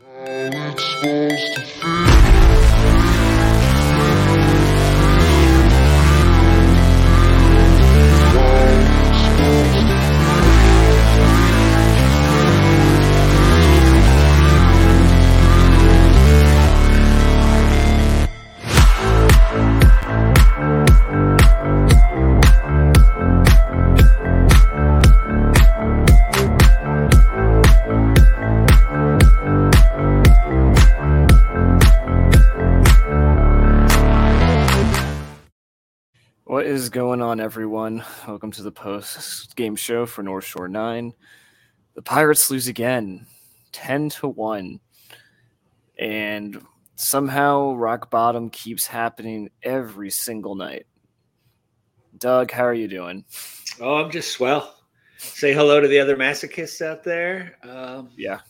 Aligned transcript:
What 0.00 0.78
on, 37.28 37.40
everyone? 37.40 38.02
Welcome 38.26 38.50
to 38.52 38.62
the 38.62 38.72
post 38.72 39.54
game 39.54 39.76
show 39.76 40.06
for 40.06 40.22
North 40.22 40.46
Shore 40.46 40.66
9. 40.66 41.12
The 41.94 42.00
Pirates 42.00 42.50
lose 42.50 42.68
again, 42.68 43.26
10 43.72 44.08
to 44.08 44.28
1. 44.28 44.80
And 45.98 46.62
somehow 46.96 47.74
rock 47.74 48.10
bottom 48.10 48.48
keeps 48.48 48.86
happening 48.86 49.50
every 49.62 50.08
single 50.08 50.54
night. 50.54 50.86
Doug, 52.16 52.50
how 52.50 52.64
are 52.64 52.72
you 52.72 52.88
doing? 52.88 53.26
Oh, 53.78 53.96
I'm 53.96 54.10
just 54.10 54.30
swell. 54.32 54.74
Say 55.18 55.52
hello 55.52 55.80
to 55.82 55.88
the 55.88 56.00
other 56.00 56.16
masochists 56.16 56.80
out 56.80 57.04
there. 57.04 57.58
Um, 57.62 58.08
Yeah. 58.16 58.40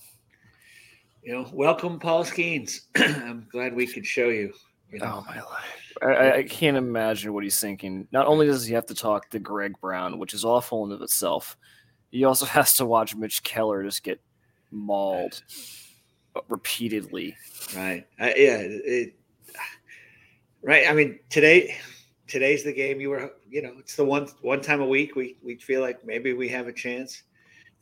you 1.25 1.33
know, 1.33 1.51
welcome, 1.53 1.99
Paul 1.99 2.25
Skenes. 2.25 2.83
I'm 2.97 3.49
glad 3.51 3.75
we 3.75 3.89
could 3.89 4.07
show 4.07 4.29
you. 4.29 4.53
You 4.93 4.99
know. 4.99 5.23
Oh, 5.23 5.25
my 5.29 5.41
life. 5.41 5.89
I- 6.01 6.33
I, 6.39 6.43
can't 6.45 6.77
imagine 6.77 7.33
what 7.33 7.43
he's 7.43 7.61
thinking. 7.61 8.07
Not 8.13 8.27
only 8.27 8.47
does 8.47 8.65
he 8.65 8.75
have 8.75 8.87
to 8.87 8.95
talk 8.95 9.31
to 9.31 9.39
Greg 9.39 9.75
Brown, 9.81 10.19
which 10.19 10.33
is 10.33 10.45
awful 10.45 10.85
in 10.85 10.93
of 10.93 11.03
itself, 11.03 11.57
he 12.11 12.25
also 12.25 12.47
has 12.57 12.75
to 12.75 12.87
watch 12.87 13.17
Mitch 13.17 13.43
Keller 13.43 13.83
just 13.83 14.03
get 14.03 14.21
mauled 14.71 15.43
repeatedly. 16.49 17.37
Right. 17.75 18.07
I, 18.19 18.29
yeah. 18.37 18.59
It, 18.61 19.15
right. 20.63 20.89
I 20.89 20.93
mean, 20.93 21.19
today, 21.31 21.77
today's 22.27 22.65
the 22.65 22.73
game. 22.73 23.01
You 23.01 23.11
were, 23.11 23.33
you 23.51 23.63
know, 23.63 23.75
it's 23.79 23.97
the 23.97 24.05
one 24.05 24.29
one 24.43 24.61
time 24.61 24.81
a 24.81 24.87
week 24.87 25.17
we 25.17 25.37
we 25.43 25.57
feel 25.57 25.81
like 25.81 26.05
maybe 26.05 26.33
we 26.33 26.49
have 26.49 26.69
a 26.69 26.73
chance 26.73 27.25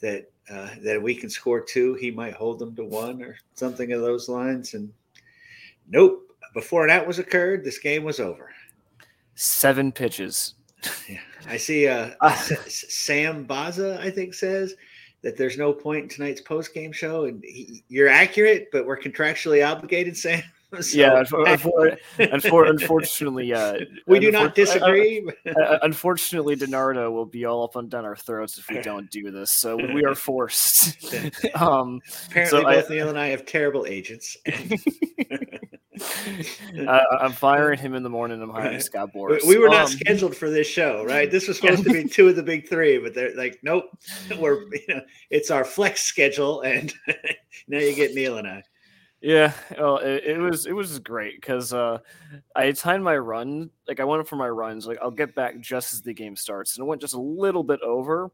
that 0.00 0.30
uh, 0.50 0.70
that 0.82 1.02
we 1.02 1.14
can 1.14 1.28
score 1.28 1.60
two. 1.60 1.94
He 1.94 2.10
might 2.10 2.34
hold 2.34 2.58
them 2.58 2.74
to 2.76 2.84
one 2.84 3.22
or 3.22 3.36
something 3.54 3.92
of 3.92 4.00
those 4.00 4.28
lines. 4.28 4.74
And 4.74 4.92
nope. 5.88 6.22
Before 6.56 6.86
that 6.86 7.06
was 7.06 7.18
occurred, 7.18 7.64
this 7.64 7.78
game 7.78 8.02
was 8.02 8.18
over. 8.18 8.48
Seven 9.34 9.92
pitches. 9.92 10.54
Yeah. 11.06 11.18
I 11.46 11.58
see. 11.58 11.86
Uh, 11.86 12.12
Ah. 12.22 12.34
Sam 12.66 13.44
Baza, 13.44 14.00
I 14.00 14.08
think, 14.10 14.32
says 14.32 14.74
that 15.20 15.36
there's 15.36 15.58
no 15.58 15.74
point 15.74 16.04
in 16.04 16.08
tonight's 16.08 16.40
post 16.40 16.72
game 16.72 16.92
show, 16.92 17.24
and 17.26 17.44
he, 17.44 17.84
you're 17.88 18.08
accurate, 18.08 18.68
but 18.72 18.86
we're 18.86 18.98
contractually 18.98 19.68
obligated, 19.68 20.16
Sam. 20.24 20.42
So, 20.80 20.98
yeah, 20.98 21.22
unfor- 21.22 21.46
unfor- 21.46 21.98
unfor- 22.32 22.70
unfortunately, 22.70 23.52
uh, 23.52 23.78
we 24.06 24.18
do 24.18 24.32
not 24.32 24.54
disagree. 24.54 25.28
uh, 25.46 25.78
unfortunately, 25.82 26.56
Donardo 26.56 27.12
will 27.12 27.26
be 27.26 27.44
all 27.44 27.64
up 27.64 27.76
and 27.76 27.90
down 27.90 28.04
our 28.06 28.16
throats 28.16 28.56
if 28.58 28.68
we 28.70 28.80
don't 28.80 29.08
do 29.10 29.30
this. 29.30 29.52
So 29.52 29.76
we 29.76 30.04
are 30.06 30.14
forced. 30.14 30.96
um, 31.54 32.00
Apparently, 32.30 32.60
so 32.62 32.66
I- 32.66 32.74
both 32.76 32.88
Neil 32.90 33.10
and 33.10 33.18
I 33.18 33.26
have 33.28 33.44
terrible 33.44 33.84
agents. 33.86 34.36
I, 36.88 37.04
I'm 37.20 37.32
firing 37.32 37.78
him 37.78 37.94
in 37.94 38.02
the 38.02 38.08
morning. 38.10 38.40
I'm 38.42 38.50
hiring 38.50 38.72
Right. 38.74 38.82
Scott 38.82 39.10
we, 39.14 39.20
Boras. 39.20 39.44
we 39.46 39.58
were 39.58 39.68
not 39.68 39.86
Um, 39.86 39.92
scheduled 39.92 40.36
for 40.36 40.50
this 40.50 40.66
show, 40.66 41.04
right? 41.08 41.30
This 41.30 41.48
was 41.48 41.58
supposed 41.58 41.84
to 41.84 41.90
be 41.90 42.04
two 42.08 42.28
of 42.28 42.36
the 42.36 42.42
big 42.42 42.68
three, 42.68 42.98
but 42.98 43.14
they're 43.14 43.34
like, 43.34 43.58
nope, 43.62 43.84
we're 44.38 44.62
you 44.72 44.80
know, 44.88 45.00
it's 45.30 45.50
our 45.50 45.64
flex 45.64 46.02
schedule, 46.02 46.60
and 46.62 46.92
now 47.68 47.78
you 47.78 47.94
get 47.94 48.14
Neil 48.14 48.38
and 48.38 48.46
I. 48.48 48.62
Yeah, 49.22 49.52
well, 49.78 49.96
it, 49.98 50.24
it 50.24 50.38
was 50.38 50.66
it 50.66 50.72
was 50.72 50.98
great 50.98 51.40
because 51.40 51.72
uh, 51.72 51.98
I 52.54 52.70
timed 52.72 53.02
my 53.02 53.16
run. 53.16 53.70
Like 53.88 53.98
I 53.98 54.04
went 54.04 54.28
for 54.28 54.36
my 54.36 54.48
runs. 54.48 54.86
Like 54.86 54.98
I'll 55.02 55.10
get 55.10 55.34
back 55.34 55.58
just 55.60 55.94
as 55.94 56.02
the 56.02 56.12
game 56.14 56.36
starts, 56.36 56.76
and 56.76 56.84
it 56.84 56.86
went 56.88 57.00
just 57.00 57.14
a 57.14 57.20
little 57.20 57.64
bit 57.64 57.80
over. 57.80 58.30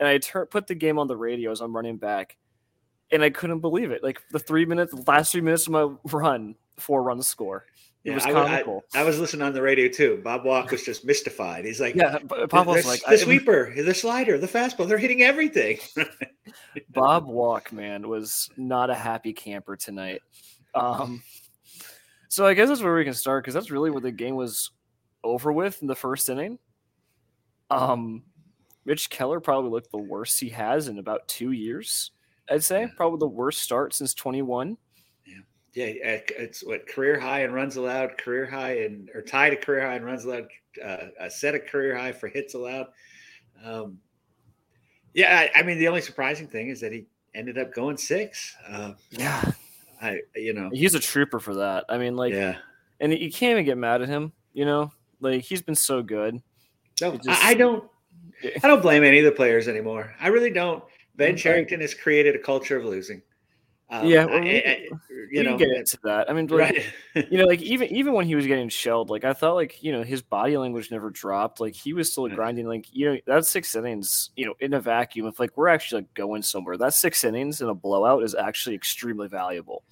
And 0.00 0.08
I 0.08 0.18
tur- 0.18 0.46
put 0.46 0.66
the 0.66 0.74
game 0.74 0.98
on 0.98 1.06
the 1.06 1.16
radio 1.16 1.52
as 1.52 1.60
I'm 1.60 1.76
running 1.76 1.98
back, 1.98 2.36
and 3.12 3.22
I 3.22 3.28
couldn't 3.30 3.60
believe 3.60 3.90
it. 3.92 4.02
Like 4.02 4.20
the 4.30 4.38
three 4.40 4.64
minutes, 4.64 4.92
the 4.92 5.04
last 5.06 5.30
three 5.32 5.42
minutes 5.42 5.66
of 5.68 5.72
my 5.74 5.88
run, 6.10 6.56
four 6.78 7.02
run 7.02 7.22
score. 7.22 7.64
It 8.04 8.10
Yeah, 8.10 8.14
was 8.16 8.24
I, 8.26 8.30
I- 8.30 8.32
comical. 8.32 8.84
I 8.94 9.04
was 9.04 9.18
listening 9.20 9.42
on 9.42 9.52
the 9.52 9.62
radio 9.62 9.88
too. 9.88 10.20
Bob 10.24 10.44
Walk 10.44 10.70
was 10.72 10.82
just 10.82 11.04
mystified. 11.04 11.64
He's 11.64 11.80
like, 11.80 11.94
yeah, 11.94 12.18
but 12.22 12.50
Pop 12.50 12.66
was 12.66 12.82
the, 12.82 12.88
like, 12.88 13.00
the 13.02 13.10
I- 13.12 13.16
sweeper, 13.16 13.72
the 13.80 13.94
slider, 13.94 14.38
the 14.38 14.48
fastball, 14.48 14.88
they're 14.88 14.98
hitting 14.98 15.22
everything. 15.22 15.78
Bob 16.90 17.26
Walk, 17.28 17.72
man, 17.72 18.08
was 18.08 18.50
not 18.56 18.90
a 18.90 18.94
happy 18.94 19.32
camper 19.32 19.76
tonight. 19.76 20.20
Um, 20.74 21.22
so 22.28 22.46
I 22.46 22.54
guess 22.54 22.68
that's 22.68 22.82
where 22.82 22.94
we 22.96 23.04
can 23.04 23.14
start 23.14 23.44
because 23.44 23.54
that's 23.54 23.70
really 23.70 23.90
where 23.90 24.00
the 24.00 24.10
game 24.10 24.34
was 24.36 24.70
over 25.22 25.52
with 25.52 25.80
in 25.82 25.86
the 25.86 25.94
first 25.94 26.28
inning. 26.28 26.58
Um, 27.70 28.24
Mitch 28.84 29.10
Keller 29.10 29.38
probably 29.40 29.70
looked 29.70 29.92
the 29.92 29.98
worst 29.98 30.40
he 30.40 30.48
has 30.50 30.88
in 30.88 30.98
about 30.98 31.28
two 31.28 31.52
years. 31.52 32.10
I'd 32.50 32.64
say 32.64 32.88
probably 32.96 33.18
the 33.18 33.28
worst 33.28 33.62
start 33.62 33.94
since 33.94 34.12
21. 34.14 34.76
Yeah, 35.74 35.86
uh, 35.86 36.18
it's 36.38 36.62
what 36.62 36.86
career 36.86 37.18
high 37.18 37.40
and 37.44 37.54
runs 37.54 37.76
allowed, 37.76 38.18
career 38.18 38.44
high 38.46 38.80
and 38.80 39.08
or 39.14 39.22
tied 39.22 39.54
a 39.54 39.56
career 39.56 39.86
high 39.86 39.94
and 39.94 40.04
runs 40.04 40.24
allowed, 40.24 40.48
uh, 40.84 40.96
a 41.18 41.30
set 41.30 41.54
a 41.54 41.58
career 41.60 41.96
high 41.96 42.12
for 42.12 42.28
hits 42.28 42.54
allowed. 42.54 42.88
Um, 43.64 43.98
yeah, 45.14 45.48
I, 45.54 45.60
I 45.60 45.62
mean 45.62 45.78
the 45.78 45.88
only 45.88 46.00
surprising 46.02 46.46
thing 46.46 46.68
is 46.68 46.80
that 46.80 46.92
he 46.92 47.06
ended 47.34 47.56
up 47.58 47.72
going 47.74 47.96
six. 47.96 48.54
Uh, 48.68 48.92
Yeah, 49.10 49.50
I 50.00 50.20
you 50.36 50.52
know 50.52 50.68
he's 50.72 50.94
a 50.94 51.00
trooper 51.00 51.40
for 51.40 51.54
that. 51.54 51.86
I 51.88 51.96
mean, 51.98 52.16
like, 52.16 52.34
yeah. 52.34 52.56
and 53.00 53.12
you 53.12 53.30
can't 53.32 53.52
even 53.52 53.64
get 53.64 53.78
mad 53.78 54.02
at 54.02 54.08
him. 54.08 54.32
You 54.52 54.66
know, 54.66 54.92
like 55.20 55.42
he's 55.42 55.62
been 55.62 55.74
so 55.74 56.02
good. 56.02 56.42
No, 57.00 57.16
just- 57.16 57.28
I, 57.28 57.50
I 57.50 57.54
don't. 57.54 57.84
I 58.62 58.66
don't 58.68 58.82
blame 58.82 59.04
any 59.04 59.20
of 59.20 59.24
the 59.24 59.32
players 59.32 59.68
anymore. 59.68 60.14
I 60.20 60.28
really 60.28 60.50
don't. 60.50 60.82
Ben 61.14 61.32
Okay. 61.32 61.40
Cherington 61.42 61.80
has 61.80 61.94
created 61.94 62.34
a 62.34 62.38
culture 62.38 62.76
of 62.76 62.84
losing. 62.84 63.22
Um, 63.92 64.06
Yeah, 64.06 64.22
I- 64.22 64.26
well, 64.26 64.40
we- 64.40 64.50
I- 64.64 64.70
I- 64.70 64.88
you 65.30 65.42
know, 65.42 65.56
get 65.58 65.68
into 65.68 65.98
that. 66.04 66.28
I 66.30 66.32
mean, 66.32 66.46
like, 66.46 66.74
right? 67.14 67.26
you 67.30 67.38
know, 67.38 67.44
like 67.44 67.60
even 67.62 67.88
even 67.94 68.12
when 68.14 68.26
he 68.26 68.34
was 68.34 68.46
getting 68.46 68.68
shelled, 68.68 69.10
like 69.10 69.24
I 69.24 69.32
thought, 69.34 69.54
like 69.54 69.82
you 69.82 69.92
know, 69.92 70.02
his 70.02 70.22
body 70.22 70.56
language 70.56 70.90
never 70.90 71.10
dropped. 71.10 71.60
Like 71.60 71.74
he 71.74 71.92
was 71.92 72.10
still 72.10 72.26
Yeah. 72.28 72.34
grinding. 72.34 72.66
Like 72.66 72.86
you 72.92 73.12
know, 73.12 73.18
that's 73.26 73.48
six 73.50 73.74
innings. 73.74 74.30
You 74.36 74.46
know, 74.46 74.54
in 74.60 74.72
a 74.74 74.80
vacuum, 74.80 75.26
if 75.26 75.38
like 75.38 75.56
we're 75.56 75.68
actually 75.68 76.02
like 76.02 76.14
going 76.14 76.42
somewhere, 76.42 76.76
that 76.78 76.94
six 76.94 77.22
innings 77.24 77.60
in 77.60 77.68
a 77.68 77.74
blowout 77.74 78.22
is 78.22 78.34
actually 78.34 78.74
extremely 78.74 79.28
valuable. 79.28 79.82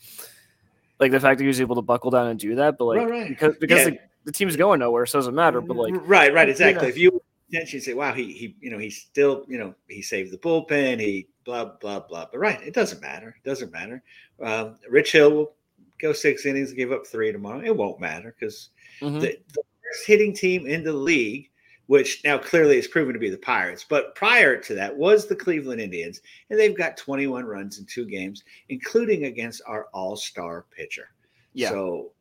Like 0.99 1.12
the 1.12 1.21
fact 1.21 1.38
that 1.38 1.44
he 1.44 1.49
was 1.49 1.61
able 1.61 1.77
to 1.77 1.82
buckle 1.82 2.11
down 2.11 2.27
and 2.28 2.38
do 2.38 2.55
that, 2.56 2.77
but 2.78 2.84
like 2.87 2.99
Right, 2.99 3.11
right. 3.11 3.28
because 3.28 3.56
because 3.59 3.78
Yeah. 3.81 3.91
the, 3.91 3.99
the 4.27 4.32
team's 4.32 4.56
going 4.56 4.81
nowhere, 4.81 5.06
so 5.06 5.19
it 5.19 5.21
doesn't 5.21 5.34
matter. 5.34 5.61
But 5.61 5.77
like, 5.77 5.94
right, 6.06 6.32
right, 6.32 6.49
exactly. 6.49 6.82
know. 6.82 6.88
If 6.88 6.99
you 6.99 7.22
potentially 7.50 7.81
say, 7.81 7.94
"Wow, 7.94 8.12
he 8.12 8.32
he, 8.32 8.56
you 8.61 8.71
know, 8.71 8.78
he 8.78 8.91
still, 8.91 9.44
you 9.49 9.56
know, 9.59 9.75
he 9.88 10.03
saved 10.03 10.31
the 10.32 10.38
bullpen, 10.38 11.00
he 11.00 11.27
blah 11.45 11.65
blah 11.65 12.01
blah," 12.01 12.27
but 12.31 12.39
right, 12.39 12.61
it 12.62 12.75
doesn't 12.75 13.03
matter. 13.03 13.37
It 13.43 13.49
doesn't 13.49 13.73
matter. 13.73 14.03
Um, 14.43 14.77
Rich 14.89 15.12
Hill 15.12 15.31
will 15.31 15.55
go 16.01 16.12
six 16.12 16.47
innings 16.47 16.71
and 16.71 16.78
give 16.78 16.93
up 16.93 17.06
three 17.06 17.33
tomorrow. 17.33 17.62
It 17.65 17.77
won't 17.77 18.01
matter 18.01 18.34
because 18.39 18.71
mhm. 19.01 19.21
the, 19.21 19.39
the 19.53 19.62
worst 19.84 20.06
hitting 20.06 20.34
team 20.34 20.67
in 20.67 20.83
the 20.83 20.93
league, 20.93 21.50
which 21.87 22.23
now 22.25 22.39
clearly 22.39 22.79
is 22.79 22.89
proven 22.89 23.12
to 23.12 23.19
be 23.19 23.31
the 23.31 23.39
Pirates, 23.39 23.84
but 23.89 24.15
prior 24.15 24.56
to 24.56 24.75
that 24.75 24.97
was 24.97 25.27
the 25.27 25.37
Cleveland 25.37 25.81
Indians, 25.81 26.21
and 26.49 26.59
they've 26.59 26.77
got 26.77 26.97
21 26.97 27.45
runs 27.45 27.79
in 27.79 27.87
two 27.87 28.06
games, 28.06 28.45
including 28.69 29.25
against 29.25 29.62
our 29.67 29.88
all-star 29.93 30.67
pitcher. 30.70 31.09
yeah, 31.53 31.70
So, 31.70 32.12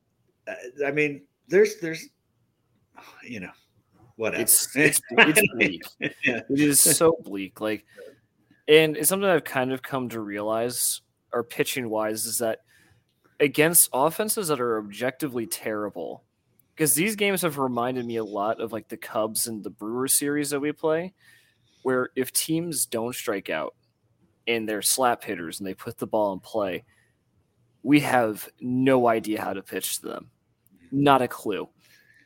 uh, 0.48 0.86
I 0.86 0.92
mean, 0.92 1.22
there's 1.48 1.80
there's, 1.80 2.10
you 3.24 3.40
know, 3.40 3.52
whatever. 4.16 4.42
it's 4.42 4.76
it's 4.76 5.02
it's 5.12 5.42
bleak. 5.54 5.84
Yeah. 6.24 6.42
It 6.50 6.60
is 6.60 6.82
so 6.82 7.18
bleak. 7.24 7.62
Like, 7.62 7.86
and 8.70 8.96
it's 8.96 9.10
something 9.10 9.28
I've 9.28 9.44
kind 9.44 9.74
of 9.74 9.82
come 9.82 10.08
to 10.10 10.22
realize, 10.22 11.02
or 11.34 11.44
pitching 11.44 11.90
wise, 11.90 12.26
is 12.26 12.38
that 12.38 12.60
against 13.40 13.90
offenses 13.92 14.48
that 14.50 14.62
are 14.62 14.78
objectively 14.78 15.48
terrible, 15.48 16.24
because 16.76 16.94
these 16.94 17.16
games 17.16 17.42
have 17.42 17.58
reminded 17.58 18.06
me 18.06 18.18
a 18.18 18.24
lot 18.24 18.62
of 18.62 18.72
like 18.72 18.88
the 18.88 18.98
Cubs 18.98 19.48
and 19.48 19.64
the 19.64 19.70
Brewers 19.70 20.18
series 20.18 20.52
that 20.52 20.60
we 20.60 20.72
play, 20.72 21.14
where 21.84 22.10
if 22.16 22.32
teams 22.32 22.86
don't 22.86 23.16
strike 23.16 23.50
out 23.50 23.76
and 24.48 24.70
they're 24.70 24.82
slap 24.82 25.24
hitters 25.24 25.60
and 25.60 25.68
they 25.68 25.74
put 25.74 25.98
the 25.98 26.08
ball 26.08 26.34
in 26.34 26.40
play, 26.40 26.84
we 27.84 28.02
have 28.02 28.48
no 28.60 29.08
idea 29.08 29.42
how 29.42 29.54
to 29.54 29.62
pitch 29.62 30.00
to 30.00 30.08
them. 30.08 30.30
Not 30.92 31.22
a 31.22 31.28
clue. 31.28 31.70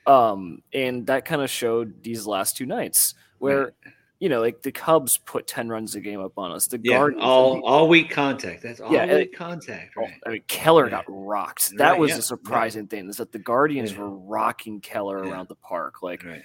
Um, 0.05 0.61
and 0.73 1.05
that 1.07 1.25
kind 1.25 1.41
of 1.41 1.49
showed 1.49 2.03
these 2.03 2.25
last 2.25 2.57
two 2.57 2.65
nights 2.65 3.13
where, 3.39 3.65
Right. 3.65 3.93
You 4.23 4.29
know, 4.29 4.39
like 4.39 4.61
the 4.61 4.71
Cubs 4.71 5.17
put 5.17 5.47
10 5.47 5.67
runs 5.67 5.95
a 5.95 5.99
game 5.99 6.21
up 6.21 6.37
on 6.37 6.53
us. 6.53 6.67
The 6.67 6.79
yeah, 6.81 6.97
Guardians 6.97 7.23
all 7.25 7.61
all 7.65 7.89
week 7.89 8.09
contact. 8.09 8.63
That's 8.63 8.79
all 8.79 8.89
Yeah, 8.89 9.17
week 9.17 9.35
contact, 9.35 9.97
right? 9.97 10.13
I 10.25 10.29
mean, 10.29 10.43
Keller 10.47 10.85
Yeah. 10.85 10.91
got 10.91 11.05
rocked. 11.09 11.75
That 11.75 11.91
Right, 11.91 11.99
was 11.99 12.11
yeah, 12.11 12.15
the 12.15 12.21
surprising 12.21 12.87
thing 12.87 13.09
is 13.09 13.17
that 13.17 13.33
the 13.33 13.39
Guardians 13.39 13.93
were 13.97 14.09
rocking 14.09 14.79
Keller 14.79 15.17
around 15.17 15.49
the 15.49 15.55
park. 15.55 16.01
Like, 16.01 16.23
Right. 16.23 16.41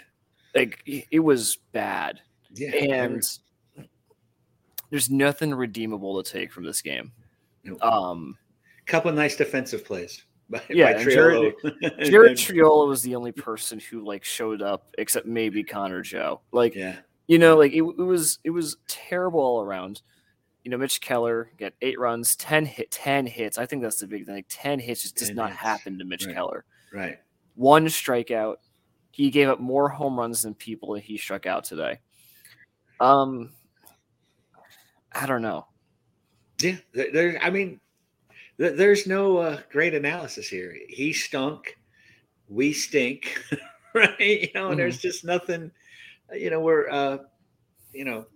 like 0.57 0.83
it 0.87 1.21
was 1.21 1.57
bad. 1.71 2.21
Yeah. 2.53 2.71
And 2.75 3.23
there's 4.91 5.09
nothing 5.09 5.55
redeemable 5.55 6.21
to 6.21 6.29
take 6.33 6.53
from 6.53 6.65
this 6.65 6.83
game. 6.83 7.13
Nope. 7.63 7.81
Um, 7.81 8.37
couple 8.87 9.13
nice 9.13 9.37
defensive 9.37 9.85
plays 9.85 10.25
by, 10.51 10.61
Yeah, 10.69 10.95
by 10.95 11.05
Jared- 11.05 11.55
Jared 12.03 12.39
Triolo 12.39 12.89
was 12.89 13.03
the 13.03 13.15
only 13.15 13.31
person 13.31 13.79
who 13.79 14.05
like 14.05 14.25
showed 14.25 14.63
up, 14.63 14.89
except 14.99 15.27
maybe 15.27 15.63
Connor 15.63 16.03
Joe. 16.03 16.41
Like, 16.51 16.75
yeah. 16.75 16.97
You 17.29 17.39
know, 17.39 17.57
like 17.57 17.73
it, 17.73 17.83
it 17.83 18.03
was 18.03 18.41
it 18.43 18.51
was 18.51 18.77
terrible 18.89 19.39
all 19.41 19.61
around. 19.63 20.03
You 20.65 20.73
know, 20.73 20.77
Mitch 20.79 21.01
Keller 21.01 21.51
got 21.59 21.73
eight 21.81 21.99
runs, 21.99 22.35
ten 22.35 22.67
hit, 22.67 22.91
ten 22.91 23.27
hits. 23.27 23.57
I 23.57 23.65
think 23.67 23.83
that's 23.83 24.01
the 24.01 24.07
big 24.09 24.27
thing. 24.27 24.35
Like 24.35 24.47
ten 24.49 24.81
hits 24.81 25.03
just 25.03 25.17
does 25.17 25.31
not 25.31 25.51
hits. 25.51 25.61
happen 25.61 25.99
to 25.99 26.05
Mitch 26.05 26.27
Right. 26.27 26.35
Keller. 26.35 26.65
Right. 26.93 27.19
One 27.55 27.87
strikeout. 27.87 28.57
He 29.13 29.31
gave 29.31 29.49
up 29.49 29.61
more 29.61 29.89
home 29.89 30.19
runs 30.19 30.43
than 30.43 30.55
people 30.55 30.95
that 30.95 31.03
he 31.05 31.17
struck 31.17 31.47
out 31.47 31.65
today. 31.65 32.01
Um, 33.01 33.51
I 35.13 35.27
don't 35.27 35.43
know. 35.43 35.67
Yeah. 36.61 36.77
There, 36.93 37.13
there- 37.13 37.39
I 37.43 37.51
mean, 37.51 37.81
there's 38.59 39.07
no 39.07 39.39
uh, 39.39 39.61
great 39.71 39.95
analysis 39.95 40.49
here. 40.49 40.77
He 40.89 41.13
stunk. 41.13 41.79
We 42.49 42.73
stink. 42.73 43.43
right. 43.95 44.19
You 44.21 44.49
know, 44.55 44.71
and 44.71 44.79
there's 44.79 44.99
just 44.99 45.25
nothing. 45.25 45.71
You 46.35 46.51
know, 46.51 46.61
we're. 46.61 46.89
Uh, 46.89 47.19
you 47.93 48.05
know, 48.05 48.27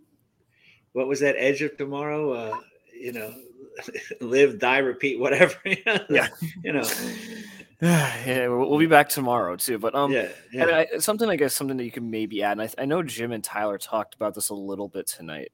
what 0.92 1.08
was 1.08 1.20
that 1.20 1.36
edge 1.38 1.62
of 1.62 1.76
tomorrow? 1.76 2.32
Uh, 2.32 2.56
you 2.92 3.12
know, 3.12 3.34
live, 4.20 4.58
die, 4.58 4.78
repeat, 4.78 5.18
whatever. 5.18 5.54
Yeah. 6.08 6.28
You 6.62 6.72
know. 6.72 6.82
yeah, 7.80 8.48
we'll 8.48 8.78
be 8.78 8.86
back 8.86 9.08
tomorrow 9.08 9.56
too. 9.56 9.78
But 9.78 9.94
um, 9.94 10.12
yeah. 10.12 10.28
Yeah. 10.52 10.62
And 10.62 10.70
I, 10.70 10.98
something 10.98 11.28
I 11.28 11.36
guess 11.36 11.54
something 11.54 11.76
that 11.76 11.84
you 11.84 11.90
can 11.90 12.10
maybe 12.10 12.42
add. 12.42 12.58
And 12.58 12.62
I, 12.62 12.82
I 12.82 12.84
know 12.84 13.02
Jim 13.02 13.32
and 13.32 13.42
Tyler 13.42 13.78
talked 13.78 14.14
about 14.14 14.34
this 14.34 14.50
a 14.50 14.54
little 14.54 14.88
bit 14.88 15.06
tonight, 15.06 15.52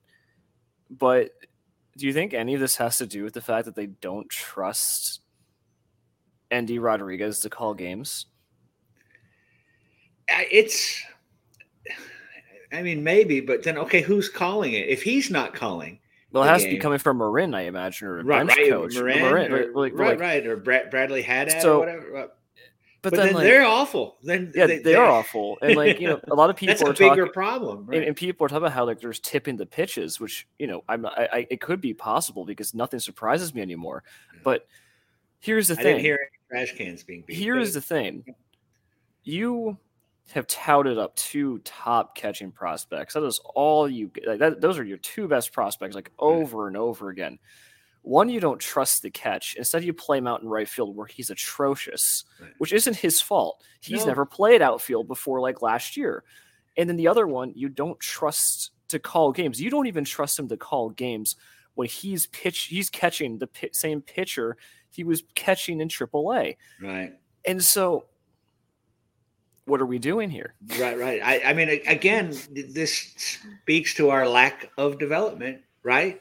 but 0.91 1.31
do 1.97 2.07
you 2.07 2.13
think 2.13 2.35
any 2.35 2.55
of 2.55 2.61
this 2.61 2.77
has 2.77 2.99
to 2.99 3.07
do 3.07 3.25
with 3.25 3.35
the 3.35 3.41
fact 3.41 3.65
that 3.65 3.75
they 3.75 3.87
don't 3.87 4.29
trust 4.29 5.21
Endy 6.51 6.79
Rodriguez 6.79 7.41
to 7.41 7.51
call 7.51 7.75
games? 7.75 8.27
It's 10.29 11.03
i 12.73 12.83
mean 12.83 13.03
maybe 13.03 13.41
but 13.41 13.63
then 13.63 13.77
okay 13.79 14.01
who's 14.01 14.29
calling 14.29 14.73
it 14.75 14.89
if 14.89 15.03
he's 15.03 15.31
not 15.31 15.55
calling 15.55 15.99
Well, 16.33 16.45
it 16.45 16.49
has 16.49 16.63
to 16.65 16.69
be 16.71 16.79
coming 16.79 16.99
from 16.99 17.19
Marin, 17.19 17.55
I 17.55 17.63
imagine, 17.63 18.07
or 18.09 18.19
a 18.19 18.25
right 18.25 18.47
bench 18.47 18.59
right 18.59 18.71
coach. 18.71 18.95
Moran, 18.95 19.19
Marin, 19.23 19.53
or- 19.53 19.57
right, 19.57 19.75
like- 19.75 19.93
right, 19.95 20.09
like- 20.11 20.21
right, 20.21 20.47
or 20.47 20.57
Brad, 20.57 20.91
bradley 20.91 21.23
Haddad 21.23 21.63
So- 21.63 21.77
or 21.77 21.79
whatever 21.81 22.17
uh, 22.17 22.27
But, 23.01 23.13
but, 23.13 23.17
then, 23.17 23.27
then, 23.27 23.35
like, 23.37 23.45
they're 23.45 23.65
awful 23.65 24.17
then 24.23 24.53
yeah, 24.55 24.67
they, 24.67 24.95
are 24.97 25.07
awful, 25.07 25.57
and 25.63 25.77
like 25.77 26.01
you 26.01 26.09
know, 26.09 26.21
a 26.31 26.35
lot 26.35 26.51
of 26.51 26.57
people 26.61 26.75
that's 26.75 26.83
a 26.83 26.87
are 26.91 26.93
bigger 26.93 27.23
talking. 27.27 27.33
problem 27.33 27.79
And, 27.79 27.89
right? 27.89 28.07
and 28.09 28.17
people 28.17 28.45
are 28.45 28.49
talking 28.49 28.65
about 28.65 28.73
how 28.73 28.85
like 28.85 29.01
there's 29.01 29.21
tipping 29.21 29.57
the 29.57 29.67
pitches, 29.67 30.19
which 30.21 30.47
you 30.59 30.67
know 30.67 30.83
I'm 30.89 31.03
not, 31.03 31.17
I, 31.19 31.29
I 31.33 31.47
it 31.49 31.61
could 31.61 31.81
be 31.81 31.95
possible 31.95 32.45
because 32.45 32.75
nothing 32.75 32.99
surprises 33.01 33.55
me 33.55 33.63
anymore. 33.63 34.03
But 34.45 34.67
here's 35.41 35.69
the 35.69 35.75
i 35.75 35.77
thing: 35.77 35.85
didn't 35.85 36.01
hear 36.01 36.19
any 36.53 36.65
trash 36.67 36.77
cans 36.77 37.05
being 37.05 37.23
beat 37.25 37.37
here's 37.39 37.73
the 37.73 37.81
thing 37.81 38.25
you 39.23 39.79
have 40.33 40.47
touted 40.47 40.99
up 40.99 41.15
two 41.17 41.59
top 41.65 42.15
catching 42.15 42.53
prospects. 42.53 43.15
That 43.15 43.25
is 43.25 43.41
all 43.55 43.89
you 43.89 44.11
like 44.27 44.39
that, 44.41 44.61
those 44.61 44.79
are 44.79 44.85
your 44.85 44.99
two 44.99 45.27
best 45.29 45.53
prospects 45.53 45.95
like 45.95 46.11
over 46.19 46.69
and 46.69 46.77
over 46.77 47.09
again. 47.11 47.39
One 48.03 48.29
you 48.29 48.41
don't 48.41 48.61
trust 48.61 49.03
the 49.03 49.11
catch. 49.11 49.55
Instead 49.57 49.85
you 49.85 49.93
play 49.93 50.19
him 50.19 50.27
out 50.27 50.43
in 50.43 50.49
right 50.49 50.69
field 50.69 50.97
where 50.97 51.07
he's 51.07 51.31
atrocious 51.31 52.25
Right. 52.41 52.51
which 52.59 52.73
isn't 52.73 52.97
his 52.97 53.21
fault. 53.21 53.63
He's 53.81 54.01
No. 54.03 54.07
never 54.09 54.25
played 54.27 54.63
outfield 54.63 55.09
before 55.09 55.41
like 55.41 55.63
last 55.63 55.97
year. 55.97 56.25
And 56.77 56.89
then 56.89 56.97
the 56.97 57.09
other 57.09 57.27
one 57.27 57.53
you 57.55 57.69
don't 57.69 57.99
trust 57.99 58.71
to 58.89 58.99
call 58.99 59.33
games. 59.33 59.61
You 59.61 59.69
don't 59.71 59.87
even 59.87 60.05
trust 60.05 60.39
him 60.39 60.49
to 60.49 60.57
call 60.57 60.91
games 60.91 61.37
when 61.75 61.89
he's 61.89 62.27
pitch 62.29 62.65
he's 62.65 62.89
catching 62.91 63.39
the 63.39 63.47
pi- 63.47 63.71
same 63.73 64.01
pitcher 64.01 64.57
he 64.91 65.05
was 65.05 65.23
catching 65.35 65.81
in 65.81 65.89
AAA 65.89 66.57
right. 66.81 67.13
And 67.47 67.63
so, 67.63 68.07
what 69.69 69.81
are 69.81 69.87
we 69.87 69.99
doing 69.99 70.31
here? 70.31 70.55
right 70.81 70.99
right 70.99 71.21
i, 71.23 71.41
I 71.51 71.53
mean 71.55 71.69
again 71.87 72.35
this 72.51 73.13
speaks 73.17 73.95
to 73.95 74.11
our 74.11 74.27
lack 74.29 74.71
of 74.79 74.99
development 74.99 75.61
right 75.83 76.21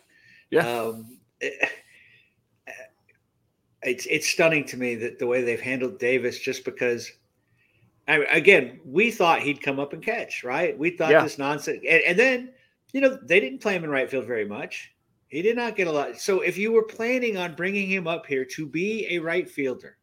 Yeah. 0.52 0.68
um, 0.68 1.18
it- 1.40 1.72
it's 3.84 4.06
it's 4.08 4.28
stunning 4.28 4.66
to 4.66 4.78
me 4.78 4.96
that 4.96 5.20
the 5.20 5.28
way 5.28 5.44
they've 5.44 5.62
handled 5.62 6.00
Davis, 6.00 6.40
just 6.40 6.66
because. 6.66 7.12
I, 8.10 8.20
again, 8.32 8.80
we 8.86 9.12
thought 9.12 9.42
he'd 9.42 9.62
come 9.62 9.80
up 9.80 9.92
and 9.92 10.02
catch, 10.02 10.44
right? 10.44 10.78
We 10.78 10.92
thought 10.92 11.12
Yeah. 11.12 11.24
this 11.24 11.38
nonsense, 11.38 11.84
and, 11.88 12.02
and 12.04 12.18
then 12.18 12.54
you 12.94 13.02
know 13.02 13.18
they 13.22 13.40
didn't 13.40 13.62
play 13.62 13.76
him 13.76 13.84
in 13.84 13.90
right 13.90 14.10
field 14.10 14.26
very 14.26 14.46
much. 14.46 14.92
He 15.28 15.42
did 15.42 15.56
not 15.58 15.76
get 15.76 15.88
a 15.88 15.92
lot. 15.92 16.18
So 16.18 16.40
if 16.42 16.58
you 16.58 16.72
were 16.72 16.84
planning 16.84 17.38
on 17.38 17.54
bringing 17.56 17.88
him 17.90 18.08
up 18.08 18.26
here 18.26 18.46
to 18.46 18.66
be 18.66 19.08
a 19.12 19.20
right 19.20 19.48
fielder, 19.50 19.97